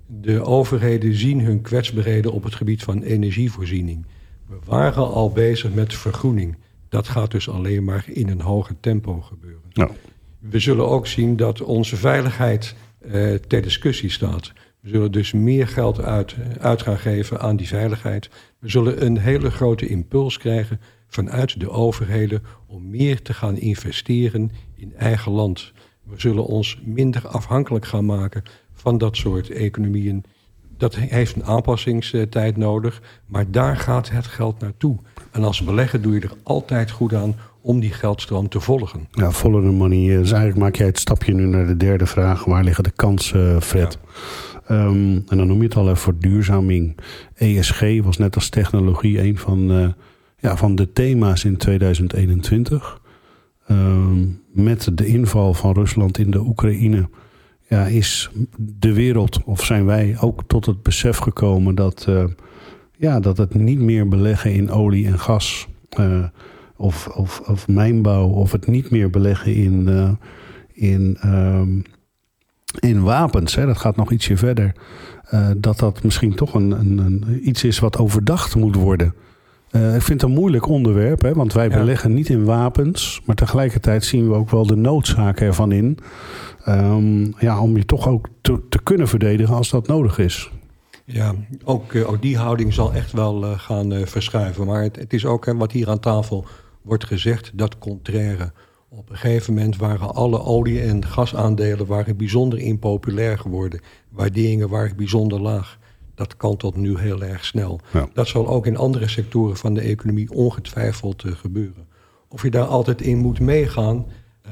De 0.07 0.45
overheden 0.45 1.15
zien 1.15 1.41
hun 1.41 1.61
kwetsbaarheden 1.61 2.31
op 2.31 2.43
het 2.43 2.55
gebied 2.55 2.83
van 2.83 3.01
energievoorziening. 3.01 4.05
We 4.47 4.55
waren 4.65 5.07
al 5.07 5.31
bezig 5.31 5.73
met 5.73 5.93
vergroening. 5.93 6.55
Dat 6.89 7.07
gaat 7.07 7.31
dus 7.31 7.49
alleen 7.49 7.83
maar 7.83 8.05
in 8.07 8.29
een 8.29 8.41
hoger 8.41 8.75
tempo 8.79 9.21
gebeuren. 9.21 9.61
Ja. 9.69 9.89
We 10.39 10.59
zullen 10.59 10.87
ook 10.87 11.07
zien 11.07 11.35
dat 11.35 11.61
onze 11.61 11.95
veiligheid 11.95 12.75
eh, 12.99 13.33
ter 13.33 13.61
discussie 13.61 14.09
staat. 14.09 14.51
We 14.79 14.89
zullen 14.89 15.11
dus 15.11 15.31
meer 15.31 15.67
geld 15.67 16.01
uit, 16.01 16.35
uit 16.59 16.81
gaan 16.81 16.97
geven 16.97 17.39
aan 17.39 17.55
die 17.55 17.67
veiligheid. 17.67 18.29
We 18.59 18.69
zullen 18.69 19.05
een 19.05 19.17
hele 19.17 19.51
grote 19.51 19.87
impuls 19.87 20.37
krijgen 20.37 20.79
vanuit 21.07 21.59
de 21.59 21.69
overheden 21.69 22.43
om 22.67 22.89
meer 22.89 23.21
te 23.21 23.33
gaan 23.33 23.57
investeren 23.57 24.51
in 24.75 24.93
eigen 24.95 25.31
land. 25.31 25.71
We 26.03 26.13
zullen 26.17 26.45
ons 26.45 26.81
minder 26.85 27.27
afhankelijk 27.27 27.85
gaan 27.85 28.05
maken 28.05 28.43
van 28.73 28.97
dat 28.97 29.17
soort 29.17 29.49
economieën. 29.49 30.23
Dat 30.77 30.95
heeft 30.95 31.35
een 31.35 31.45
aanpassingstijd 31.45 32.57
nodig, 32.57 33.01
maar 33.25 33.51
daar 33.51 33.77
gaat 33.77 34.09
het 34.09 34.27
geld 34.27 34.59
naartoe. 34.59 34.97
En 35.31 35.43
als 35.43 35.63
belegger 35.63 36.01
doe 36.01 36.13
je 36.13 36.19
er 36.19 36.33
altijd 36.43 36.91
goed 36.91 37.13
aan 37.13 37.35
om 37.61 37.79
die 37.79 37.91
geldstroom 37.91 38.49
te 38.49 38.59
volgen. 38.59 39.07
Ja, 39.11 39.31
follow 39.31 39.63
the 39.63 39.71
money. 39.71 40.17
Dus 40.17 40.31
eigenlijk 40.31 40.61
maak 40.61 40.75
jij 40.75 40.85
het 40.85 40.99
stapje 40.99 41.33
nu 41.33 41.45
naar 41.45 41.67
de 41.67 41.77
derde 41.77 42.05
vraag. 42.05 42.45
Waar 42.45 42.63
liggen 42.63 42.83
de 42.83 42.91
kansen, 42.91 43.61
Fred? 43.61 43.97
Ehm, 44.67 45.19
en 45.27 45.37
dan 45.37 45.47
noem 45.47 45.57
je 45.57 45.63
het 45.63 45.75
al 45.75 45.85
even 45.85 45.97
verduurzaming. 45.97 46.97
ESG 47.35 47.81
was 48.01 48.17
net 48.17 48.35
als 48.35 48.49
technologie 48.49 49.21
een 49.21 49.37
van, 49.37 49.71
uh, 49.71 49.87
ja, 50.39 50.57
van 50.57 50.75
de 50.75 50.93
thema's 50.93 51.43
in 51.43 51.57
2021. 51.57 53.01
Ehm, 53.67 54.25
met 54.51 54.89
de 54.93 55.05
inval 55.05 55.53
van 55.53 55.73
Rusland 55.73 56.17
in 56.17 56.31
de 56.31 56.39
Oekraïne 56.39 57.09
ja, 57.67 57.85
is 57.85 58.29
de 58.57 58.93
wereld, 58.93 59.43
of 59.43 59.65
zijn 59.65 59.85
wij 59.85 60.17
ook 60.19 60.43
tot 60.47 60.65
het 60.65 60.83
besef 60.83 61.17
gekomen 61.17 61.75
dat, 61.75 62.05
uh, 62.09 62.23
ja, 62.97 63.19
dat 63.19 63.37
het 63.37 63.53
niet 63.53 63.79
meer 63.79 64.07
beleggen 64.07 64.53
in 64.53 64.71
olie 64.71 65.07
en 65.07 65.19
gas 65.19 65.67
uh, 65.99 66.23
of, 66.75 67.07
of, 67.07 67.39
of 67.39 67.67
mijnbouw, 67.67 68.27
of 68.27 68.51
het 68.51 68.67
niet 68.67 68.89
meer 68.89 69.09
beleggen 69.09 69.53
in, 69.55 69.87
uh, 69.87 70.11
in, 70.73 71.17
um, 71.25 71.83
in 72.79 73.01
wapens, 73.01 73.55
hè, 73.55 73.65
dat 73.65 73.77
gaat 73.77 73.95
nog 73.95 74.11
ietsje 74.11 74.37
verder, 74.37 74.75
dat 75.57 75.79
dat 75.79 76.03
misschien 76.03 76.35
toch 76.35 76.53
een, 76.53 76.71
een, 76.71 76.97
een, 76.97 77.47
iets 77.47 77.63
is 77.63 77.79
wat 77.79 77.97
overdacht 77.97 78.55
moet 78.55 78.75
worden. 78.75 79.13
Uh, 79.75 79.95
ik 79.95 80.01
vind 80.01 80.21
het 80.21 80.29
een 80.29 80.35
moeilijk 80.35 80.67
onderwerp, 80.67 81.21
hè, 81.21 81.33
want 81.33 81.53
wij 81.53 81.69
ja. 81.69 81.77
beleggen 81.77 82.13
niet 82.13 82.29
in 82.29 82.43
wapens. 82.43 83.21
Maar 83.25 83.35
tegelijkertijd 83.35 84.05
zien 84.05 84.29
we 84.29 84.35
ook 84.35 84.49
wel 84.49 84.65
de 84.65 84.75
noodzaak 84.75 85.39
ervan 85.39 85.71
in. 85.71 85.97
Um, 86.67 87.35
ja, 87.39 87.61
om 87.61 87.77
je 87.77 87.85
toch 87.85 88.07
ook 88.07 88.27
te, 88.41 88.61
te, 88.69 88.83
kunnen 88.83 89.07
verdedigen 89.07 89.55
als 89.55 89.69
dat 89.69 89.87
nodig 89.87 90.17
is. 90.17 90.51
Ja, 91.05 91.35
ook, 91.63 91.93
uh, 91.93 92.09
ook 92.09 92.21
die 92.21 92.37
houding 92.37 92.73
zal 92.73 92.93
echt 92.93 93.11
wel 93.11 93.43
uh, 93.43 93.59
gaan 93.59 94.07
verschuiven. 94.07 94.65
Maar 94.65 94.81
het, 94.83 94.95
het 94.95 95.13
is 95.13 95.25
ook 95.25 95.45
hè, 95.45 95.55
wat 95.55 95.71
hier 95.71 95.89
aan 95.89 95.99
tafel 95.99 96.45
wordt 96.81 97.05
gezegd, 97.05 97.51
dat 97.53 97.79
contraire. 97.79 98.51
Op 98.89 99.09
een 99.09 99.17
gegeven 99.17 99.53
moment 99.53 99.77
waren 99.77 100.15
alle 100.15 100.41
olie- 100.41 100.81
en 100.81 101.05
gasaandelen 101.05 101.85
waren 101.85 102.17
bijzonder 102.17 102.59
impopulair 102.59 103.37
geworden. 103.37 103.79
Waarderingen 104.09 104.69
waren 104.69 104.95
bijzonder 104.95 105.41
laag 105.41 105.77
dat 106.23 106.37
kan 106.37 106.57
tot 106.57 106.75
nu 106.75 106.97
heel 106.97 107.23
erg 107.23 107.45
snel. 107.45 107.79
Ja. 107.91 108.09
Dat 108.13 108.27
zal 108.27 108.47
ook 108.47 108.65
in 108.65 108.77
andere 108.77 109.07
sectoren 109.07 109.57
van 109.57 109.73
de 109.73 109.81
economie 109.81 110.31
ongetwijfeld 110.31 111.23
uh, 111.23 111.31
gebeuren. 111.31 111.87
Of 112.27 112.43
je 112.43 112.51
daar 112.51 112.65
altijd 112.65 113.01
in 113.01 113.17
moet 113.17 113.39
meegaan, 113.39 114.05
uh, 114.45 114.51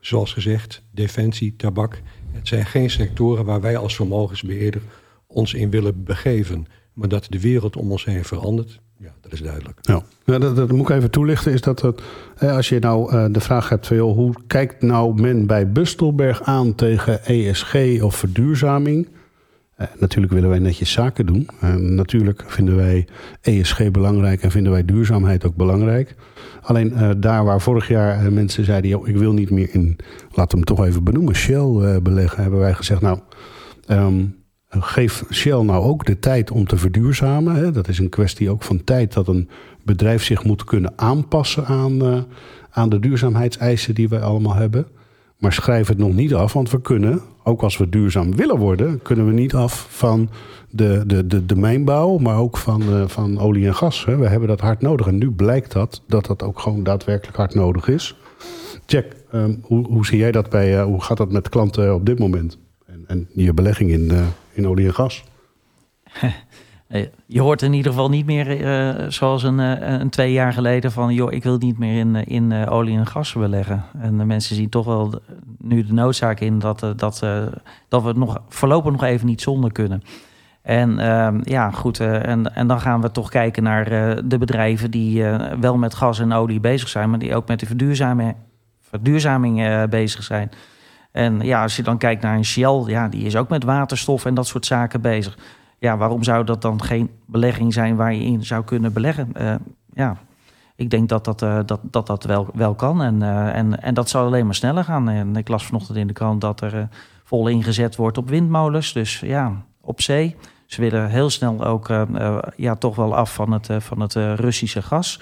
zoals 0.00 0.32
gezegd, 0.32 0.82
defensie, 0.90 1.56
tabak. 1.56 2.02
Het 2.32 2.48
zijn 2.48 2.66
geen 2.66 2.90
sectoren 2.90 3.44
waar 3.44 3.60
wij 3.60 3.76
als 3.76 3.96
vermogensbeheerder 3.96 4.82
ons 5.26 5.54
in 5.54 5.70
willen 5.70 6.04
begeven. 6.04 6.66
Maar 6.92 7.08
dat 7.08 7.26
de 7.28 7.40
wereld 7.40 7.76
om 7.76 7.90
ons 7.90 8.04
heen 8.04 8.24
verandert, 8.24 8.80
ja, 8.98 9.14
dat 9.20 9.32
is 9.32 9.42
duidelijk. 9.42 9.78
Ja, 9.82 10.02
ja 10.24 10.38
dat, 10.38 10.56
dat, 10.56 10.72
moet 10.72 10.88
ik 10.88 10.96
even 10.96 11.10
toelichten. 11.10 11.52
Is 11.52 11.60
dat 11.60 11.80
het, 11.80 12.02
als 12.38 12.68
je 12.68 12.78
nou 12.78 13.14
uh, 13.14 13.26
de 13.30 13.40
vraag 13.40 13.68
hebt 13.68 13.86
van 13.86 13.96
joh, 13.96 14.14
hoe 14.14 14.34
kijkt 14.46 14.82
nou 14.82 15.20
men 15.20 15.46
bij 15.46 15.72
Bustelberg 15.72 16.42
aan 16.42 16.74
tegen 16.74 17.24
ESG 17.24 18.02
of 18.02 18.16
verduurzaming? 18.16 19.08
Uh, 19.78 19.86
natuurlijk 19.98 20.32
willen 20.32 20.48
wij 20.48 20.58
netjes 20.58 20.92
zaken 20.92 21.26
doen. 21.26 21.48
Natuurlijk 21.78 22.44
vinden 22.46 22.76
wij 22.76 23.08
ESG 23.40 23.90
belangrijk 23.90 24.42
en 24.42 24.50
vinden 24.50 24.72
wij 24.72 24.84
duurzaamheid 24.84 25.44
ook 25.44 25.56
belangrijk. 25.56 26.14
Alleen 26.62 26.92
uh, 26.92 27.10
daar 27.16 27.44
waar 27.44 27.60
vorig 27.60 27.88
jaar 27.88 28.32
mensen 28.32 28.64
zeiden: 28.64 28.90
joh, 28.90 29.08
ik 29.08 29.16
wil 29.16 29.32
niet 29.32 29.50
meer 29.50 29.68
in, 29.72 29.96
laat 30.30 30.52
hem 30.52 30.64
toch 30.64 30.84
even 30.84 31.04
benoemen, 31.04 31.34
Shell 31.34 32.00
beleggen, 32.02 32.42
hebben 32.42 32.60
wij 32.60 32.74
gezegd: 32.74 33.00
Nou, 33.00 33.18
um, 33.88 34.34
geef 34.68 35.24
Shell 35.30 35.62
nou 35.62 35.84
ook 35.84 36.04
de 36.04 36.18
tijd 36.18 36.50
om 36.50 36.66
te 36.66 36.76
verduurzamen. 36.76 37.72
Dat 37.72 37.88
is 37.88 37.98
een 37.98 38.08
kwestie 38.08 38.50
ook 38.50 38.62
van 38.62 38.84
tijd 38.84 39.12
dat 39.12 39.28
een 39.28 39.48
bedrijf 39.82 40.24
zich 40.24 40.44
moet 40.44 40.64
kunnen 40.64 40.92
aanpassen 40.96 41.66
aan, 41.66 42.26
aan 42.70 42.88
de 42.88 42.98
duurzaamheidseisen 42.98 43.94
die 43.94 44.08
wij 44.08 44.20
allemaal 44.20 44.54
hebben. 44.54 44.86
Maar 45.38 45.52
schrijf 45.52 45.88
het 45.88 45.98
nog 45.98 46.14
niet 46.14 46.34
af, 46.34 46.52
want 46.52 46.70
we 46.70 46.80
kunnen, 46.80 47.20
ook 47.42 47.62
als 47.62 47.76
we 47.76 47.88
duurzaam 47.88 48.36
willen 48.36 48.58
worden, 48.58 49.02
kunnen 49.02 49.26
we 49.26 49.32
niet 49.32 49.54
af 49.54 49.86
van 49.90 50.30
de, 50.70 51.02
de, 51.06 51.26
de, 51.26 51.46
de 51.46 51.56
mijnbouw, 51.56 52.18
maar 52.18 52.38
ook 52.38 52.56
van, 52.56 52.82
uh, 52.82 53.08
van 53.08 53.38
olie 53.38 53.66
en 53.66 53.74
gas. 53.74 54.04
Hè. 54.04 54.16
We 54.16 54.28
hebben 54.28 54.48
dat 54.48 54.60
hard 54.60 54.80
nodig. 54.80 55.06
En 55.06 55.18
nu 55.18 55.30
blijkt 55.30 55.72
dat, 55.72 56.02
dat 56.06 56.26
dat 56.26 56.42
ook 56.42 56.60
gewoon 56.60 56.82
daadwerkelijk 56.82 57.36
hard 57.36 57.54
nodig 57.54 57.88
is. 57.88 58.16
Jack, 58.86 59.06
um, 59.34 59.58
hoe, 59.62 59.86
hoe 59.86 60.06
zie 60.06 60.18
jij 60.18 60.32
dat 60.32 60.50
bij, 60.50 60.78
uh, 60.78 60.84
hoe 60.84 61.02
gaat 61.02 61.16
dat 61.16 61.32
met 61.32 61.48
klanten 61.48 61.94
op 61.94 62.06
dit 62.06 62.18
moment? 62.18 62.58
En, 62.86 63.04
en 63.06 63.28
je 63.34 63.54
belegging 63.54 63.90
in, 63.90 64.12
uh, 64.12 64.26
in 64.52 64.68
olie 64.68 64.86
en 64.86 64.94
gas? 64.94 65.24
Je 67.26 67.40
hoort 67.40 67.62
in 67.62 67.72
ieder 67.72 67.92
geval 67.92 68.08
niet 68.08 68.26
meer 68.26 68.60
uh, 68.60 69.10
zoals 69.10 69.42
een, 69.42 69.58
uh, 69.58 69.72
een, 69.78 70.10
twee 70.10 70.32
jaar 70.32 70.52
geleden 70.52 70.92
van... 70.92 71.14
joh, 71.14 71.32
ik 71.32 71.42
wil 71.42 71.58
niet 71.58 71.78
meer 71.78 71.98
in, 71.98 72.16
in 72.26 72.68
olie 72.68 72.98
en 72.98 73.06
gas 73.06 73.32
beleggen. 73.32 73.84
En 73.98 74.18
de 74.18 74.24
mensen 74.24 74.56
zien 74.56 74.68
toch 74.68 74.84
wel 74.84 75.20
nu 75.58 75.84
de 75.84 75.92
noodzaak 75.92 76.40
in 76.40 76.58
dat, 76.58 76.80
dat, 76.80 76.96
dat 77.88 78.02
we 78.02 78.08
het 78.08 78.16
nog, 78.16 78.42
voorlopig 78.48 78.92
nog 78.92 79.02
even 79.02 79.26
niet 79.26 79.40
zonder 79.40 79.72
kunnen. 79.72 80.02
En 80.62 80.98
ehm, 80.98 81.40
ja, 81.42 81.70
goed, 81.70 82.00
en, 82.00 82.54
en 82.54 82.66
dan 82.66 82.80
gaan 82.80 83.00
we 83.00 83.10
toch 83.10 83.30
kijken 83.30 83.62
naar 83.62 83.84
de 84.28 84.38
bedrijven 84.38 84.90
die 84.90 85.24
wel 85.60 85.76
met 85.76 85.94
gas 85.94 86.18
en 86.18 86.32
olie 86.32 86.60
bezig 86.60 86.88
zijn... 86.88 87.10
maar 87.10 87.18
die 87.18 87.34
ook 87.34 87.48
met 87.48 87.60
de 87.60 87.66
verduurzaming, 87.66 88.34
verduurzaming 88.80 89.88
bezig 89.88 90.22
zijn... 90.22 90.50
En 91.12 91.40
ja, 91.40 91.62
als 91.62 91.76
je 91.76 91.82
dan 91.82 91.98
kijkt 91.98 92.22
naar 92.22 92.36
een 92.36 92.44
Shell, 92.44 92.82
ja, 92.86 93.08
die 93.08 93.24
is 93.24 93.36
ook 93.36 93.48
met 93.48 93.64
waterstof 93.64 94.24
en 94.24 94.34
dat 94.34 94.46
soort 94.46 94.66
zaken 94.66 95.00
bezig 95.00 95.36
ja, 95.78 95.96
waarom 95.96 96.22
zou 96.22 96.44
dat 96.44 96.62
dan 96.62 96.82
geen 96.82 97.10
belegging 97.26 97.72
zijn 97.72 97.96
waar 97.96 98.14
je 98.14 98.24
in 98.24 98.44
zou 98.44 98.64
kunnen 98.64 98.92
beleggen? 98.92 99.32
Uh, 99.40 99.54
ja, 99.92 100.16
ik 100.76 100.90
denk 100.90 101.08
dat 101.08 101.24
dat, 101.24 101.42
uh, 101.42 101.58
dat, 101.66 101.80
dat, 101.82 102.06
dat 102.06 102.24
wel, 102.24 102.48
wel 102.54 102.74
kan. 102.74 103.02
En, 103.02 103.20
uh, 103.20 103.56
en, 103.56 103.82
en 103.82 103.94
dat 103.94 104.08
zal 104.08 104.26
alleen 104.26 104.44
maar 104.44 104.54
sneller 104.54 104.84
gaan. 104.84 105.08
En 105.08 105.36
ik 105.36 105.48
las 105.48 105.66
vanochtend 105.66 105.98
in 105.98 106.06
de 106.06 106.12
krant 106.12 106.40
dat 106.40 106.60
er 106.60 106.88
vol 107.24 107.48
ingezet 107.48 107.96
wordt 107.96 108.18
op 108.18 108.28
windmolens. 108.28 108.92
Dus 108.92 109.20
ja, 109.20 109.52
op 109.80 110.00
zee. 110.00 110.36
Ze 110.66 110.80
willen 110.80 111.08
heel 111.08 111.30
snel 111.30 111.64
ook 111.64 111.92
ja, 112.56 112.74
toch 112.74 112.96
wel 112.96 113.16
af 113.16 113.34
van 113.34 113.52
het, 113.52 113.68
van 113.78 114.00
het 114.00 114.14
Russische 114.14 114.82
gas. 114.82 115.20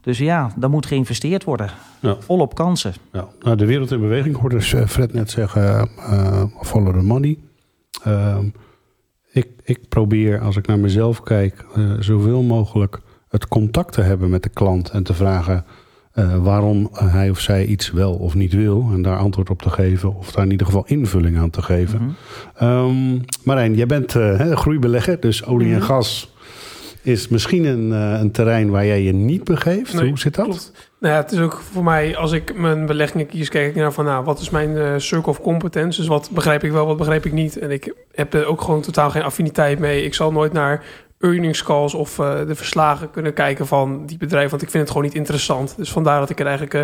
Dus 0.00 0.18
ja, 0.18 0.52
daar 0.56 0.70
moet 0.70 0.86
geïnvesteerd 0.86 1.44
worden. 1.44 1.70
Ja. 2.00 2.16
Volop 2.18 2.54
kansen. 2.54 2.94
Ja. 3.12 3.28
Nou, 3.40 3.56
de 3.56 3.66
wereld 3.66 3.90
in 3.90 4.00
beweging 4.00 4.36
hoorde 4.36 4.56
dus 4.56 4.74
Fred 4.86 5.12
net 5.12 5.30
zeggen: 5.30 5.88
follow 6.60 6.98
the 6.98 7.02
money. 7.02 7.38
Ehm, 8.02 8.46
ik, 9.32 9.48
ik 9.64 9.88
probeer, 9.88 10.40
als 10.40 10.56
ik 10.56 10.66
naar 10.66 10.78
mezelf 10.78 11.22
kijk, 11.22 11.64
uh, 11.76 11.92
zoveel 11.98 12.42
mogelijk 12.42 13.00
het 13.28 13.48
contact 13.48 13.92
te 13.92 14.00
hebben 14.00 14.30
met 14.30 14.42
de 14.42 14.48
klant 14.48 14.90
en 14.90 15.02
te 15.02 15.14
vragen 15.14 15.64
uh, 16.14 16.44
waarom 16.44 16.88
hij 16.92 17.30
of 17.30 17.40
zij 17.40 17.64
iets 17.64 17.90
wel 17.90 18.14
of 18.14 18.34
niet 18.34 18.52
wil. 18.52 18.90
En 18.92 19.02
daar 19.02 19.16
antwoord 19.16 19.50
op 19.50 19.62
te 19.62 19.70
geven, 19.70 20.16
of 20.16 20.32
daar 20.32 20.44
in 20.44 20.50
ieder 20.50 20.66
geval 20.66 20.84
invulling 20.86 21.38
aan 21.38 21.50
te 21.50 21.62
geven. 21.62 22.02
Mm 22.02 22.14
-hmm. 22.54 22.68
um, 22.68 23.24
Marijn, 23.44 23.74
jij 23.74 23.86
bent 23.86 24.14
uh, 24.14 24.52
groeibelegger, 24.52 25.20
dus 25.20 25.44
olie 25.44 25.66
mm 25.66 25.72
-hmm. 25.72 25.80
en 25.80 25.86
gas 25.86 26.34
is 27.02 27.28
misschien 27.28 27.64
een, 27.64 27.90
een, 27.90 28.30
terrein 28.30 28.70
waar 28.70 28.86
jij 28.86 29.02
je 29.02 29.12
niet 29.12 29.44
begeeft. 29.44 29.94
Nee, 29.94 30.08
Hoe 30.08 30.18
zit 30.18 30.34
dat? 30.34 30.44
Klopt. 30.44 30.91
Nou 31.02 31.14
het 31.14 31.32
is 31.32 31.38
ook 31.38 31.60
voor 31.72 31.84
mij, 31.84 32.16
als 32.16 32.32
ik 32.32 32.56
mijn 32.56 32.86
beleggingen 32.86 33.26
kies, 33.26 33.48
kijk 33.48 33.68
ik 33.68 33.74
naar 33.74 33.92
van, 33.92 34.04
nou, 34.04 34.24
wat 34.24 34.40
is 34.40 34.50
mijn 34.50 34.70
uh, 34.70 34.94
circle 34.96 35.30
of 35.30 35.40
competence? 35.40 36.00
Dus 36.00 36.08
wat 36.08 36.30
begrijp 36.30 36.64
ik 36.64 36.70
wel, 36.70 36.86
wat 36.86 36.96
begrijp 36.96 37.24
ik 37.24 37.32
niet? 37.32 37.58
En 37.58 37.70
ik 37.70 37.94
heb 38.12 38.34
er 38.34 38.46
ook 38.46 38.60
gewoon 38.60 38.80
totaal 38.80 39.10
geen 39.10 39.22
affiniteit 39.22 39.78
mee. 39.78 40.04
Ik 40.04 40.14
zal 40.14 40.32
nooit 40.32 40.52
naar 40.52 40.84
earnings 41.18 41.62
calls 41.62 41.94
of 41.94 42.18
uh, 42.18 42.46
de 42.46 42.54
verslagen 42.54 43.10
kunnen 43.10 43.32
kijken 43.32 43.66
van 43.66 44.06
die 44.06 44.16
bedrijven, 44.16 44.50
want 44.50 44.62
ik 44.62 44.70
vind 44.70 44.82
het 44.82 44.92
gewoon 44.92 45.06
niet 45.06 45.16
interessant. 45.16 45.76
Dus 45.76 45.92
vandaar 45.92 46.20
dat 46.20 46.30
ik 46.30 46.40
er 46.40 46.46
eigenlijk 46.46 46.74
uh, 46.74 46.82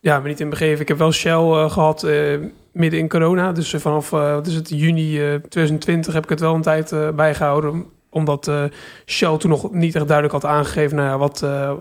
ja, 0.00 0.20
me 0.20 0.28
niet 0.28 0.40
in 0.40 0.50
begeven. 0.50 0.80
Ik 0.80 0.88
heb 0.88 0.98
wel 0.98 1.12
Shell 1.12 1.68
gehad 1.68 2.06
midden 2.72 3.00
in 3.00 3.08
corona, 3.08 3.52
dus 3.52 3.74
vanaf 3.78 4.12
is 4.44 4.54
het, 4.54 4.68
juni 4.68 5.10
2020 5.48 6.12
heb 6.12 6.22
ik 6.22 6.30
het 6.30 6.40
wel 6.40 6.54
een 6.54 6.62
tijd 6.62 6.94
bijgehouden 7.14 7.86
omdat 8.14 8.48
uh, 8.48 8.64
Shell 9.06 9.36
toen 9.36 9.50
nog 9.50 9.72
niet 9.72 9.94
echt 9.94 10.08
duidelijk 10.08 10.42
had 10.42 10.52
aangegeven... 10.52 10.96
Nou 10.96 11.08
ja, 11.08 11.18
wat, 11.18 11.40
uh, 11.44 11.72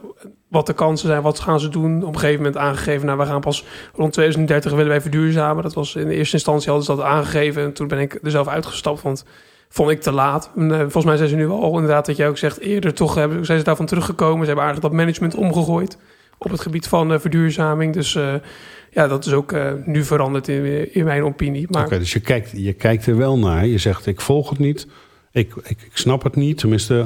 wat 0.48 0.66
de 0.66 0.74
kansen 0.74 1.08
zijn, 1.08 1.22
wat 1.22 1.40
gaan 1.40 1.60
ze 1.60 1.70
doen. 1.70 2.04
Op 2.04 2.14
een 2.14 2.20
gegeven 2.20 2.44
moment 2.44 2.58
aangegeven... 2.58 3.06
nou, 3.06 3.18
we 3.18 3.26
gaan 3.26 3.42
pas 3.42 3.66
rond 3.96 4.14
2030 4.14 4.72
willen 4.72 4.88
wij 4.88 5.02
verduurzamen. 5.02 5.64
Dat 5.64 5.74
was 5.74 5.96
in 5.96 6.08
de 6.08 6.16
eerste 6.16 6.36
instantie 6.36 6.70
hadden 6.70 6.86
ze 6.86 6.96
dat 6.96 7.06
aangegeven. 7.06 7.64
En 7.64 7.74
toen 7.74 7.88
ben 7.88 8.00
ik 8.00 8.20
er 8.24 8.32
zelf 8.32 8.48
uitgestapt, 8.48 9.02
want 9.02 9.26
vond 9.70 9.90
ik 9.90 10.02
te 10.02 10.12
laat. 10.12 10.52
En, 10.56 10.70
uh, 10.70 10.80
volgens 10.80 11.06
mij 11.06 11.18
zijn 11.18 11.30
ze 11.30 11.36
nu 11.36 11.48
wel 11.48 11.74
inderdaad, 11.74 12.06
dat 12.06 12.18
jij 12.18 12.28
ook 12.28 12.38
zegt... 12.38 12.60
eerder 12.60 12.94
toch 12.94 13.16
hebben, 13.16 13.46
zijn 13.46 13.58
ze 13.58 13.64
daarvan 13.64 13.86
teruggekomen. 13.86 14.40
Ze 14.40 14.46
hebben 14.46 14.64
eigenlijk 14.66 14.94
dat 14.94 15.06
management 15.06 15.36
omgegooid... 15.36 15.98
op 16.38 16.52
het 16.52 16.62
gebied 16.62 16.88
van 16.88 17.20
verduurzaming. 17.20 17.94
Dus 17.94 18.18
ja, 18.90 19.08
dat 19.08 19.26
is 19.26 19.34
ook 19.34 19.56
nu 19.86 20.04
veranderd 20.04 20.48
in, 20.48 20.94
in 20.94 21.04
mijn 21.04 21.24
opinie. 21.24 21.68
Maar... 21.70 21.86
Oké, 21.86 22.00
dus 22.00 22.14
je 22.14 22.20
kijkt, 22.20 22.52
je 22.56 22.74
kijkt 22.74 23.06
er 23.06 23.18
wel 23.18 23.38
naar. 23.38 23.66
Je 23.66 23.78
zegt, 23.78 24.06
ik 24.06 24.22
volg 24.22 24.50
het 24.50 24.60
niet. 24.60 24.88
Ik, 25.34 25.54
ik, 25.64 25.82
ik, 25.82 25.92
snap 25.94 26.24
het 26.24 26.36
niet, 26.36 26.58
tenminste, 26.58 27.06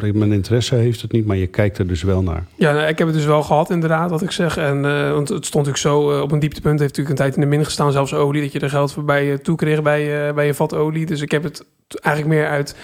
eh, 0.00 0.12
mijn 0.12 0.32
interesse 0.32 0.74
heeft 0.74 1.02
het 1.02 1.12
niet, 1.12 1.26
maar 1.26 1.36
je 1.36 1.46
kijkt 1.46 1.78
er 1.78 1.86
dus 1.86 2.02
wel 2.02 2.22
naar. 2.22 2.46
Ja, 2.54 2.72
nou, 2.72 2.86
ik 2.86 2.98
heb 2.98 3.06
het 3.06 3.16
dus 3.16 3.26
wel 3.26 3.42
gehad, 3.42 3.70
inderdaad, 3.70 4.10
wat 4.10 4.22
ik 4.22 4.30
zeg. 4.30 4.56
En, 4.56 4.84
uh, 4.84 5.12
want 5.12 5.28
het 5.28 5.46
stond 5.46 5.66
natuurlijk 5.66 5.96
zo 5.96 6.16
uh, 6.16 6.20
op 6.20 6.32
een 6.32 6.38
dieptepunt, 6.38 6.80
heeft 6.80 6.96
natuurlijk 6.96 7.18
een 7.18 7.24
tijd 7.24 7.34
in 7.34 7.50
de 7.50 7.56
min 7.56 7.64
gestaan, 7.64 7.92
zelfs 7.92 8.14
olie, 8.14 8.42
dat 8.42 8.52
je 8.52 8.60
er 8.60 8.70
geld 8.70 8.92
voorbij 8.92 9.26
uh, 9.26 9.34
toe 9.34 9.56
kreeg 9.56 9.82
bij, 9.82 10.34
bij 10.34 10.46
je 10.46 10.54
vat 10.54 10.74
olie. 10.74 11.06
Dus 11.06 11.20
ik 11.20 11.30
heb 11.30 11.42
het 11.42 11.64
eigenlijk 11.88 12.34
meer 12.34 12.48
uit 12.48 12.76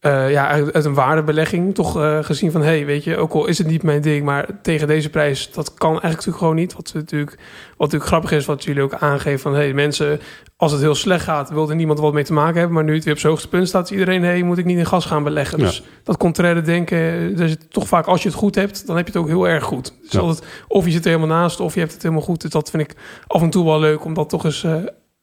uh, 0.00 0.30
ja, 0.30 0.48
uit, 0.48 0.72
uit, 0.72 0.84
een 0.84 0.94
waardebelegging 0.94 1.74
toch 1.74 1.96
uh, 1.96 2.18
gezien 2.24 2.50
van... 2.50 2.62
hey, 2.62 2.86
weet 2.86 3.04
je, 3.04 3.16
ook 3.16 3.32
al 3.32 3.46
is 3.46 3.58
het 3.58 3.66
niet 3.66 3.82
mijn 3.82 4.00
ding... 4.00 4.24
maar 4.24 4.48
tegen 4.62 4.86
deze 4.86 5.10
prijs, 5.10 5.52
dat 5.52 5.74
kan 5.74 5.90
eigenlijk 5.90 6.14
natuurlijk 6.14 6.38
gewoon 6.38 6.54
niet. 6.54 6.74
Wat 6.74 6.90
natuurlijk, 6.94 7.30
wat 7.30 7.78
natuurlijk 7.78 8.10
grappig 8.10 8.30
is, 8.30 8.44
wat 8.44 8.64
jullie 8.64 8.82
ook 8.82 8.94
aangeven 8.94 9.38
van... 9.38 9.54
hey, 9.54 9.72
mensen, 9.72 10.20
als 10.56 10.72
het 10.72 10.80
heel 10.80 10.94
slecht 10.94 11.24
gaat... 11.24 11.50
wil 11.50 11.68
er 11.68 11.76
niemand 11.76 11.98
wat 11.98 12.12
mee 12.12 12.24
te 12.24 12.32
maken 12.32 12.56
hebben... 12.56 12.74
maar 12.74 12.84
nu 12.84 12.94
het 12.94 13.04
weer 13.04 13.12
op 13.12 13.18
zijn 13.18 13.32
hoogste 13.32 13.48
punt 13.48 13.68
staat... 13.68 13.90
iedereen, 13.90 14.22
hey, 14.22 14.42
moet 14.42 14.58
ik 14.58 14.64
niet 14.64 14.78
in 14.78 14.86
gas 14.86 15.04
gaan 15.04 15.24
beleggen. 15.24 15.58
Ja. 15.58 15.64
Dus 15.64 15.82
dat 16.02 16.16
contraire 16.16 16.60
denken, 16.60 17.32
zit 17.36 17.70
toch 17.70 17.88
vaak... 17.88 18.06
als 18.06 18.22
je 18.22 18.28
het 18.28 18.38
goed 18.38 18.54
hebt, 18.54 18.86
dan 18.86 18.96
heb 18.96 19.06
je 19.06 19.12
het 19.12 19.22
ook 19.22 19.28
heel 19.28 19.48
erg 19.48 19.64
goed. 19.64 19.94
Dus 20.02 20.12
ja. 20.12 20.20
altijd, 20.20 20.44
of 20.68 20.84
je 20.84 20.90
zit 20.90 21.04
er 21.04 21.10
helemaal 21.10 21.36
naast, 21.36 21.60
of 21.60 21.74
je 21.74 21.80
hebt 21.80 21.92
het 21.92 22.02
helemaal 22.02 22.24
goed. 22.24 22.40
Dus 22.40 22.50
dat 22.50 22.70
vind 22.70 22.82
ik 22.82 22.96
af 23.26 23.42
en 23.42 23.50
toe 23.50 23.64
wel 23.64 23.80
leuk... 23.80 24.04
om 24.04 24.14
dat 24.14 24.28
toch 24.28 24.44
eens... 24.44 24.62
Uh, 24.62 24.74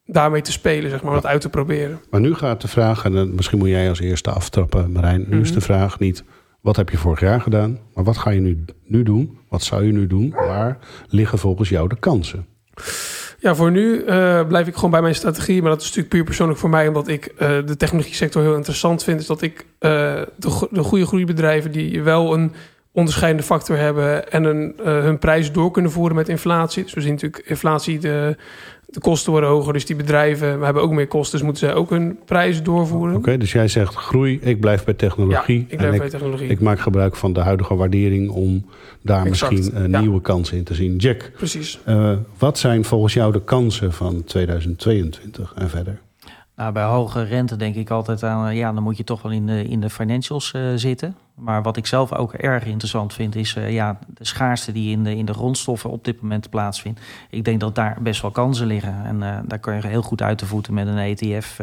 daarmee 0.05 0.41
te 0.41 0.51
spelen, 0.51 0.89
zeg 0.89 1.03
maar, 1.03 1.13
wat 1.13 1.25
uit 1.25 1.41
te 1.41 1.49
proberen. 1.49 1.99
Maar 2.09 2.21
nu 2.21 2.33
gaat 2.33 2.61
de 2.61 2.67
vraag, 2.67 3.05
en 3.05 3.35
misschien 3.35 3.57
moet 3.57 3.69
jij 3.69 3.89
als 3.89 3.99
eerste 3.99 4.31
aftrappen, 4.31 4.91
Marijn. 4.91 5.19
Nu 5.19 5.25
mm 5.25 5.31
-hmm. 5.31 5.41
is 5.41 5.53
de 5.53 5.61
vraag 5.61 5.99
niet, 5.99 6.23
wat 6.61 6.75
heb 6.75 6.89
je 6.89 6.97
vorig 6.97 7.19
jaar 7.19 7.41
gedaan? 7.41 7.79
Maar 7.93 8.03
wat 8.03 8.17
ga 8.17 8.29
je 8.29 8.39
nu, 8.39 8.65
nu 8.83 9.03
doen? 9.03 9.37
Wat 9.49 9.63
zou 9.63 9.85
je 9.85 9.91
nu 9.91 10.07
doen? 10.07 10.29
Waar 10.29 10.77
liggen 11.07 11.37
volgens 11.37 11.69
jou 11.69 11.87
de 11.87 11.99
kansen? 11.99 12.45
Ja, 13.39 13.55
voor 13.55 13.71
nu 13.71 14.03
uh, 14.03 14.47
blijf 14.47 14.67
ik 14.67 14.75
gewoon 14.75 14.91
bij 14.91 15.01
mijn 15.01 15.15
strategie. 15.15 15.61
Maar 15.61 15.69
dat 15.69 15.79
is 15.79 15.85
natuurlijk 15.85 16.13
puur 16.13 16.23
persoonlijk 16.23 16.59
voor 16.59 16.69
mij, 16.69 16.87
omdat 16.87 17.07
ik 17.07 17.33
uh, 17.33 17.39
de 17.65 17.77
technologie 17.77 18.13
sector 18.13 18.41
heel 18.41 18.55
interessant 18.55 19.03
vind. 19.03 19.19
Is 19.19 19.25
dat 19.25 19.41
ik 19.41 19.59
uh, 19.59 19.89
de, 20.37 20.67
de 20.71 20.83
goede 20.83 21.05
groeibedrijven 21.05 21.71
die 21.71 22.03
wel 22.03 22.33
een 22.33 22.53
onderscheidende 22.91 23.45
factor 23.45 23.77
hebben 23.77 24.31
en 24.31 24.43
een, 24.43 24.73
hun 24.83 25.19
prijs 25.19 25.51
door 25.51 25.71
kunnen 25.71 25.91
voeren 25.91 26.15
met 26.15 26.29
inflatie. 26.29 26.83
Dus 26.83 26.93
we 26.93 27.01
zien 27.01 27.11
natuurlijk 27.11 27.43
inflatie 27.45 27.99
de 27.99 28.37
de 28.87 28.99
kosten 28.99 29.31
worden 29.31 29.49
hoger, 29.49 29.73
dus 29.73 29.85
die 29.85 29.95
bedrijven 29.95 30.61
hebben 30.61 30.83
ook 30.83 30.91
meer 30.91 31.07
kosten, 31.07 31.37
dus 31.37 31.47
moeten 31.47 31.67
zij 31.67 31.75
ook 31.75 31.89
hun 31.89 32.19
prijs 32.25 32.63
doorvoeren. 32.63 33.15
Oké, 33.15 33.37
dus 33.37 33.51
jij 33.51 33.67
zegt 33.67 33.95
groei, 33.95 34.39
ik 34.41 34.59
blijf 34.59 34.83
bij 34.83 34.93
technologie. 34.93 35.59
Ja, 35.59 35.65
ik 35.67 35.77
blijf 35.77 35.97
bij 35.97 36.09
technologie. 36.09 36.47
Ik 36.47 36.59
maak 36.59 36.79
gebruik 36.79 37.15
van 37.15 37.33
de 37.33 37.39
huidige 37.39 37.75
waardering 37.75 38.29
om 38.29 38.65
daar 39.01 39.25
exact, 39.25 39.51
misschien 39.51 39.91
ja. 39.91 39.99
nieuwe 39.99 40.21
kansen 40.21 40.57
in 40.57 40.63
te 40.63 40.73
zien. 40.73 40.95
Jack, 40.95 41.31
Precies. 41.37 41.79
Uh, 41.87 42.11
wat 42.37 42.57
zijn 42.57 42.85
volgens 42.85 43.13
jou 43.13 43.31
de 43.31 43.43
kansen 43.43 43.93
van 43.93 44.23
2022 44.23 45.53
en 45.55 45.69
verder? 45.69 46.01
Nou, 46.55 46.71
bij 46.71 46.83
hoge 46.83 47.23
rente 47.23 47.55
denk 47.55 47.75
ik 47.75 47.89
altijd 47.89 48.23
aan, 48.23 48.55
ja, 48.55 48.73
dan 48.73 48.83
moet 48.83 48.97
je 48.97 49.03
toch 49.03 49.21
wel 49.21 49.31
in 49.31 49.45
de, 49.45 49.63
in 49.63 49.81
de 49.81 49.89
financials 49.89 50.53
uh, 50.55 50.61
zitten. 50.75 51.15
Maar 51.33 51.61
wat 51.61 51.77
ik 51.77 51.85
zelf 51.85 52.13
ook 52.13 52.33
erg 52.33 52.65
interessant 52.65 53.13
vind, 53.13 53.35
is 53.35 53.55
uh, 53.55 53.71
ja, 53.71 53.99
de 54.07 54.25
schaarste 54.25 54.71
die 54.71 54.91
in 54.91 55.03
de, 55.03 55.15
in 55.15 55.25
de 55.25 55.33
grondstoffen 55.33 55.89
op 55.89 56.03
dit 56.03 56.21
moment 56.21 56.49
plaatsvindt. 56.49 57.01
Ik 57.29 57.45
denk 57.45 57.59
dat 57.59 57.75
daar 57.75 57.97
best 58.01 58.21
wel 58.21 58.31
kansen 58.31 58.67
liggen. 58.67 59.05
En 59.05 59.15
uh, 59.15 59.37
daar 59.45 59.59
kun 59.59 59.75
je 59.75 59.87
heel 59.87 60.01
goed 60.01 60.21
uit 60.21 60.37
te 60.37 60.45
voeten 60.45 60.73
met 60.73 60.87
een 60.87 60.97
ETF. 60.97 61.61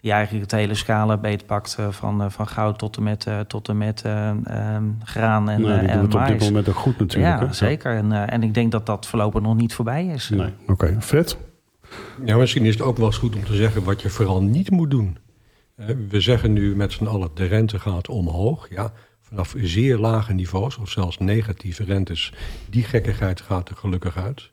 die 0.00 0.12
eigenlijk 0.12 0.50
het 0.50 0.60
hele 0.60 0.74
scala 0.74 1.16
beetpakt 1.16 1.78
van, 1.90 2.30
van 2.32 2.48
goud 2.48 2.78
tot 2.78 2.96
en 2.96 3.02
met, 3.02 3.26
tot 3.46 3.68
en 3.68 3.78
met 3.78 4.04
um, 4.06 4.98
graan 5.04 5.48
en 5.50 5.60
nou, 5.60 5.80
die 5.80 5.88
en 5.88 6.00
het 6.00 6.14
op 6.14 6.26
dit 6.26 6.40
moment 6.40 6.68
ook 6.68 6.76
goed 6.76 6.98
natuurlijk. 6.98 7.40
Ja, 7.40 7.46
hè? 7.46 7.52
zeker. 7.52 7.96
En, 7.96 8.12
en 8.28 8.42
ik 8.42 8.54
denk 8.54 8.72
dat 8.72 8.86
dat 8.86 9.06
voorlopig 9.06 9.40
nog 9.40 9.56
niet 9.56 9.74
voorbij 9.74 10.06
is. 10.06 10.28
Nee. 10.28 10.52
Oké, 10.62 10.72
okay. 10.72 10.96
Fred? 11.00 11.38
Ja, 12.24 12.36
misschien 12.36 12.64
is 12.64 12.74
het 12.74 12.82
ook 12.82 12.96
wel 12.96 13.06
eens 13.06 13.16
goed 13.16 13.34
om 13.34 13.44
te 13.44 13.54
zeggen 13.54 13.84
wat 13.84 14.02
je 14.02 14.10
vooral 14.10 14.42
niet 14.42 14.70
moet 14.70 14.90
doen. 14.90 15.18
We 16.08 16.20
zeggen 16.20 16.52
nu 16.52 16.76
met 16.76 16.92
z'n 16.92 17.06
allen, 17.06 17.30
de 17.34 17.44
rente 17.44 17.78
gaat 17.78 18.08
omhoog. 18.08 18.68
Ja, 18.70 18.92
vanaf 19.20 19.54
zeer 19.56 19.98
lage 19.98 20.32
niveaus, 20.32 20.76
of 20.76 20.90
zelfs 20.90 21.18
negatieve 21.18 21.84
rentes. 21.84 22.32
Die 22.70 22.84
gekkigheid 22.84 23.40
gaat 23.40 23.68
er 23.68 23.76
gelukkig 23.76 24.16
uit. 24.16 24.50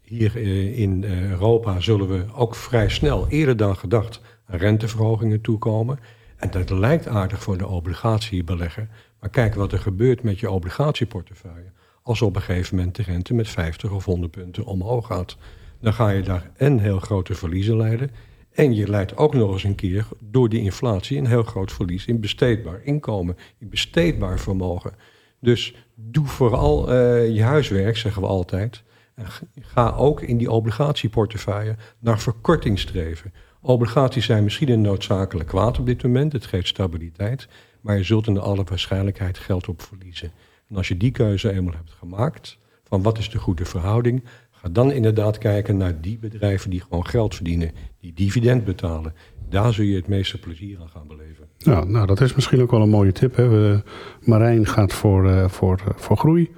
Hier 0.00 0.36
in 0.76 1.04
Europa 1.04 1.80
zullen 1.80 2.08
we 2.08 2.24
ook 2.34 2.54
vrij 2.54 2.88
snel, 2.88 3.28
eerder 3.28 3.56
dan 3.56 3.76
gedacht, 3.76 4.20
renteverhogingen 4.46 5.40
toekomen. 5.40 5.98
En 6.36 6.50
dat 6.50 6.70
lijkt 6.70 7.08
aardig 7.08 7.42
voor 7.42 7.58
de 7.58 7.66
obligatiebelegger. 7.66 8.88
Maar 9.20 9.30
kijk 9.30 9.54
wat 9.54 9.72
er 9.72 9.78
gebeurt 9.78 10.22
met 10.22 10.40
je 10.40 10.50
obligatieportefeuille. 10.50 11.72
Als 12.02 12.22
op 12.22 12.36
een 12.36 12.42
gegeven 12.42 12.76
moment 12.76 12.96
de 12.96 13.02
rente 13.02 13.34
met 13.34 13.48
50 13.48 13.90
of 13.90 14.04
100 14.04 14.30
punten 14.30 14.64
omhoog 14.64 15.06
gaat 15.06 15.36
dan 15.80 15.92
ga 15.92 16.08
je 16.08 16.22
daar 16.22 16.50
en 16.56 16.78
heel 16.78 16.98
grote 16.98 17.34
verliezen 17.34 17.76
leiden. 17.76 18.10
En 18.52 18.74
je 18.74 18.88
leidt 18.88 19.16
ook 19.16 19.34
nog 19.34 19.52
eens 19.52 19.64
een 19.64 19.74
keer 19.74 20.06
door 20.20 20.48
die 20.48 20.60
inflatie 20.60 21.18
een 21.18 21.26
heel 21.26 21.42
groot 21.42 21.72
verlies 21.72 22.06
in 22.06 22.20
besteedbaar 22.20 22.80
inkomen, 22.84 23.36
in 23.58 23.68
besteedbaar 23.68 24.38
vermogen. 24.38 24.92
Dus 25.40 25.74
doe 25.94 26.26
vooral 26.26 26.92
uh, 26.92 27.34
je 27.34 27.42
huiswerk, 27.42 27.96
zeggen 27.96 28.22
we 28.22 28.28
altijd. 28.28 28.82
En 29.14 29.26
ga 29.60 29.90
ook 29.90 30.20
in 30.22 30.36
die 30.36 30.50
obligatieportefeuille 30.50 31.76
naar 31.98 32.20
verkorting 32.20 32.78
streven. 32.78 33.32
Obligaties 33.60 34.24
zijn 34.24 34.44
misschien 34.44 34.68
een 34.68 34.80
noodzakelijk 34.80 35.48
kwaad 35.48 35.78
op 35.78 35.86
dit 35.86 36.02
moment, 36.02 36.32
het 36.32 36.46
geeft 36.46 36.68
stabiliteit, 36.68 37.48
maar 37.80 37.96
je 37.96 38.02
zult 38.02 38.26
in 38.26 38.38
alle 38.38 38.64
waarschijnlijkheid 38.64 39.38
geld 39.38 39.68
op 39.68 39.82
verliezen. 39.82 40.32
En 40.68 40.76
als 40.76 40.88
je 40.88 40.96
die 40.96 41.10
keuze 41.10 41.52
eenmaal 41.52 41.74
hebt 41.74 41.92
gemaakt, 41.92 42.58
van 42.84 43.02
wat 43.02 43.18
is 43.18 43.30
de 43.30 43.38
goede 43.38 43.64
verhouding, 43.64 44.24
Ga 44.62 44.68
dan 44.72 44.92
inderdaad 44.92 45.38
kijken 45.38 45.76
naar 45.76 46.00
die 46.00 46.18
bedrijven 46.18 46.70
die 46.70 46.80
gewoon 46.80 47.06
geld 47.06 47.34
verdienen, 47.34 47.70
die 48.00 48.12
dividend 48.14 48.64
betalen. 48.64 49.14
Daar 49.48 49.72
zul 49.72 49.84
je 49.84 49.96
het 49.96 50.08
meeste 50.08 50.38
plezier 50.38 50.78
aan 50.80 50.88
gaan 50.88 51.06
beleven. 51.06 51.44
Ja, 51.58 51.84
nou, 51.84 52.06
dat 52.06 52.20
is 52.20 52.34
misschien 52.34 52.62
ook 52.62 52.70
wel 52.70 52.82
een 52.82 52.88
mooie 52.88 53.12
tip. 53.12 53.36
Hè. 53.36 53.48
We, 53.48 53.82
Marijn 54.20 54.66
gaat 54.66 54.92
voor, 54.92 55.26
uh, 55.26 55.48
voor, 55.48 55.80
voor 55.96 56.16
groei. 56.16 56.50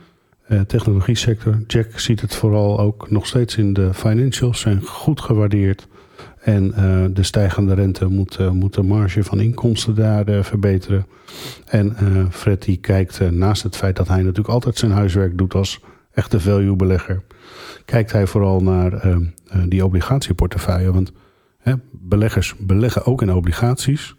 Uh, 0.49 0.61
technologie 0.61 1.15
sector. 1.15 1.63
Jack 1.67 1.99
ziet 1.99 2.21
het 2.21 2.35
vooral 2.35 2.81
ook 2.81 3.11
nog 3.11 3.27
steeds 3.27 3.57
in 3.57 3.73
de 3.73 3.95
financials. 3.95 4.61
Zijn 4.61 4.83
goed 4.83 5.21
gewaardeerd. 5.21 5.89
En 6.41 6.71
de 7.15 7.23
stijgende 7.23 7.75
rente 7.75 8.07
moet, 8.07 8.53
moet 8.53 8.75
de 8.75 8.83
marge 8.83 9.25
van 9.25 9.41
inkomsten 9.41 9.95
daar 9.95 10.45
verbeteren. 10.45 11.07
En 11.67 11.97
Fred 12.31 12.63
die 12.63 12.77
kijkt 12.77 13.31
naast 13.31 13.63
het 13.63 13.77
feit 13.77 13.97
dat 13.97 14.09
hij 14.09 14.19
natuurlijk 14.19 14.49
altijd 14.49 14.79
zijn 14.79 14.91
huiswerk 14.91 15.39
doet 15.39 15.55
als 15.55 15.81
echte 16.13 16.41
value 16.41 16.77
belegger 16.77 17.23
kijkt 17.85 18.13
hij 18.13 18.27
vooral 18.27 18.61
naar 18.61 19.07
uh, 19.07 19.17
uh, 19.17 19.63
die 19.69 19.85
obligatieportefeuille. 19.85 20.93
Want 20.93 21.13
hè, 21.59 21.75
beleggers 21.93 22.55
beleggen 22.59 23.05
ook 23.05 23.23
in 23.23 23.33
obligaties. 23.33 24.15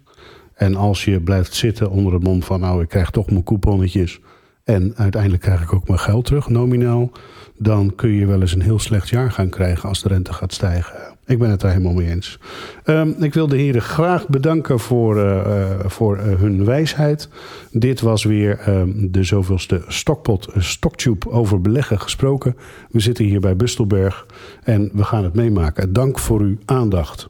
En 0.53 0.75
als 0.75 1.05
je 1.05 1.21
blijft 1.21 1.53
zitten 1.53 1.89
onder 1.89 2.13
het 2.13 2.23
mom 2.23 2.43
van... 2.43 2.59
nou, 2.59 2.81
ik 2.81 2.89
krijg 2.89 3.09
toch 3.09 3.31
mijn 3.31 3.43
couponnetjes... 3.43 4.19
en 4.63 4.93
uiteindelijk 4.95 5.41
krijg 5.41 5.61
ik 5.61 5.73
ook 5.73 5.87
mijn 5.87 5.99
geld 5.99 6.25
terug, 6.25 6.49
nominaal... 6.49 7.11
dan 7.57 7.95
kun 7.95 8.09
je 8.09 8.25
wel 8.25 8.41
eens 8.41 8.53
een 8.53 8.61
heel 8.61 8.79
slecht 8.79 9.09
jaar 9.09 9.31
gaan 9.31 9.49
krijgen 9.49 9.89
als 9.89 10.01
de 10.01 10.07
rente 10.07 10.33
gaat 10.33 10.53
stijgen. 10.53 10.95
Ik 11.25 11.39
ben 11.39 11.49
het 11.49 11.63
er 11.63 11.69
helemaal 11.69 11.93
mee 11.93 12.09
eens. 12.09 12.39
Um, 12.85 13.15
ik 13.19 13.33
wil 13.33 13.47
de 13.47 13.57
heren 13.57 13.81
graag 13.81 14.27
bedanken 14.27 14.79
voor, 14.79 15.17
uh, 15.17 15.23
uh, 15.23 15.79
voor 15.85 16.17
uh, 16.17 16.23
hun 16.23 16.65
wijsheid. 16.65 17.29
Dit 17.71 18.01
was 18.01 18.23
weer 18.23 18.69
um, 18.69 19.11
de 19.11 19.23
zoveelste 19.23 19.83
Stokpot 19.87 20.49
Stocktube 20.57 21.29
over 21.29 21.61
beleggen 21.61 21.99
gesproken. 21.99 22.57
We 22.89 22.99
zitten 22.99 23.25
hier 23.25 23.39
bij 23.39 23.55
Bustelberg 23.55 24.25
en 24.63 24.89
we 24.93 25.03
gaan 25.03 25.23
het 25.23 25.33
meemaken. 25.33 25.93
Dank 25.93 26.19
voor 26.19 26.39
uw 26.39 26.57
aandacht. 26.65 27.27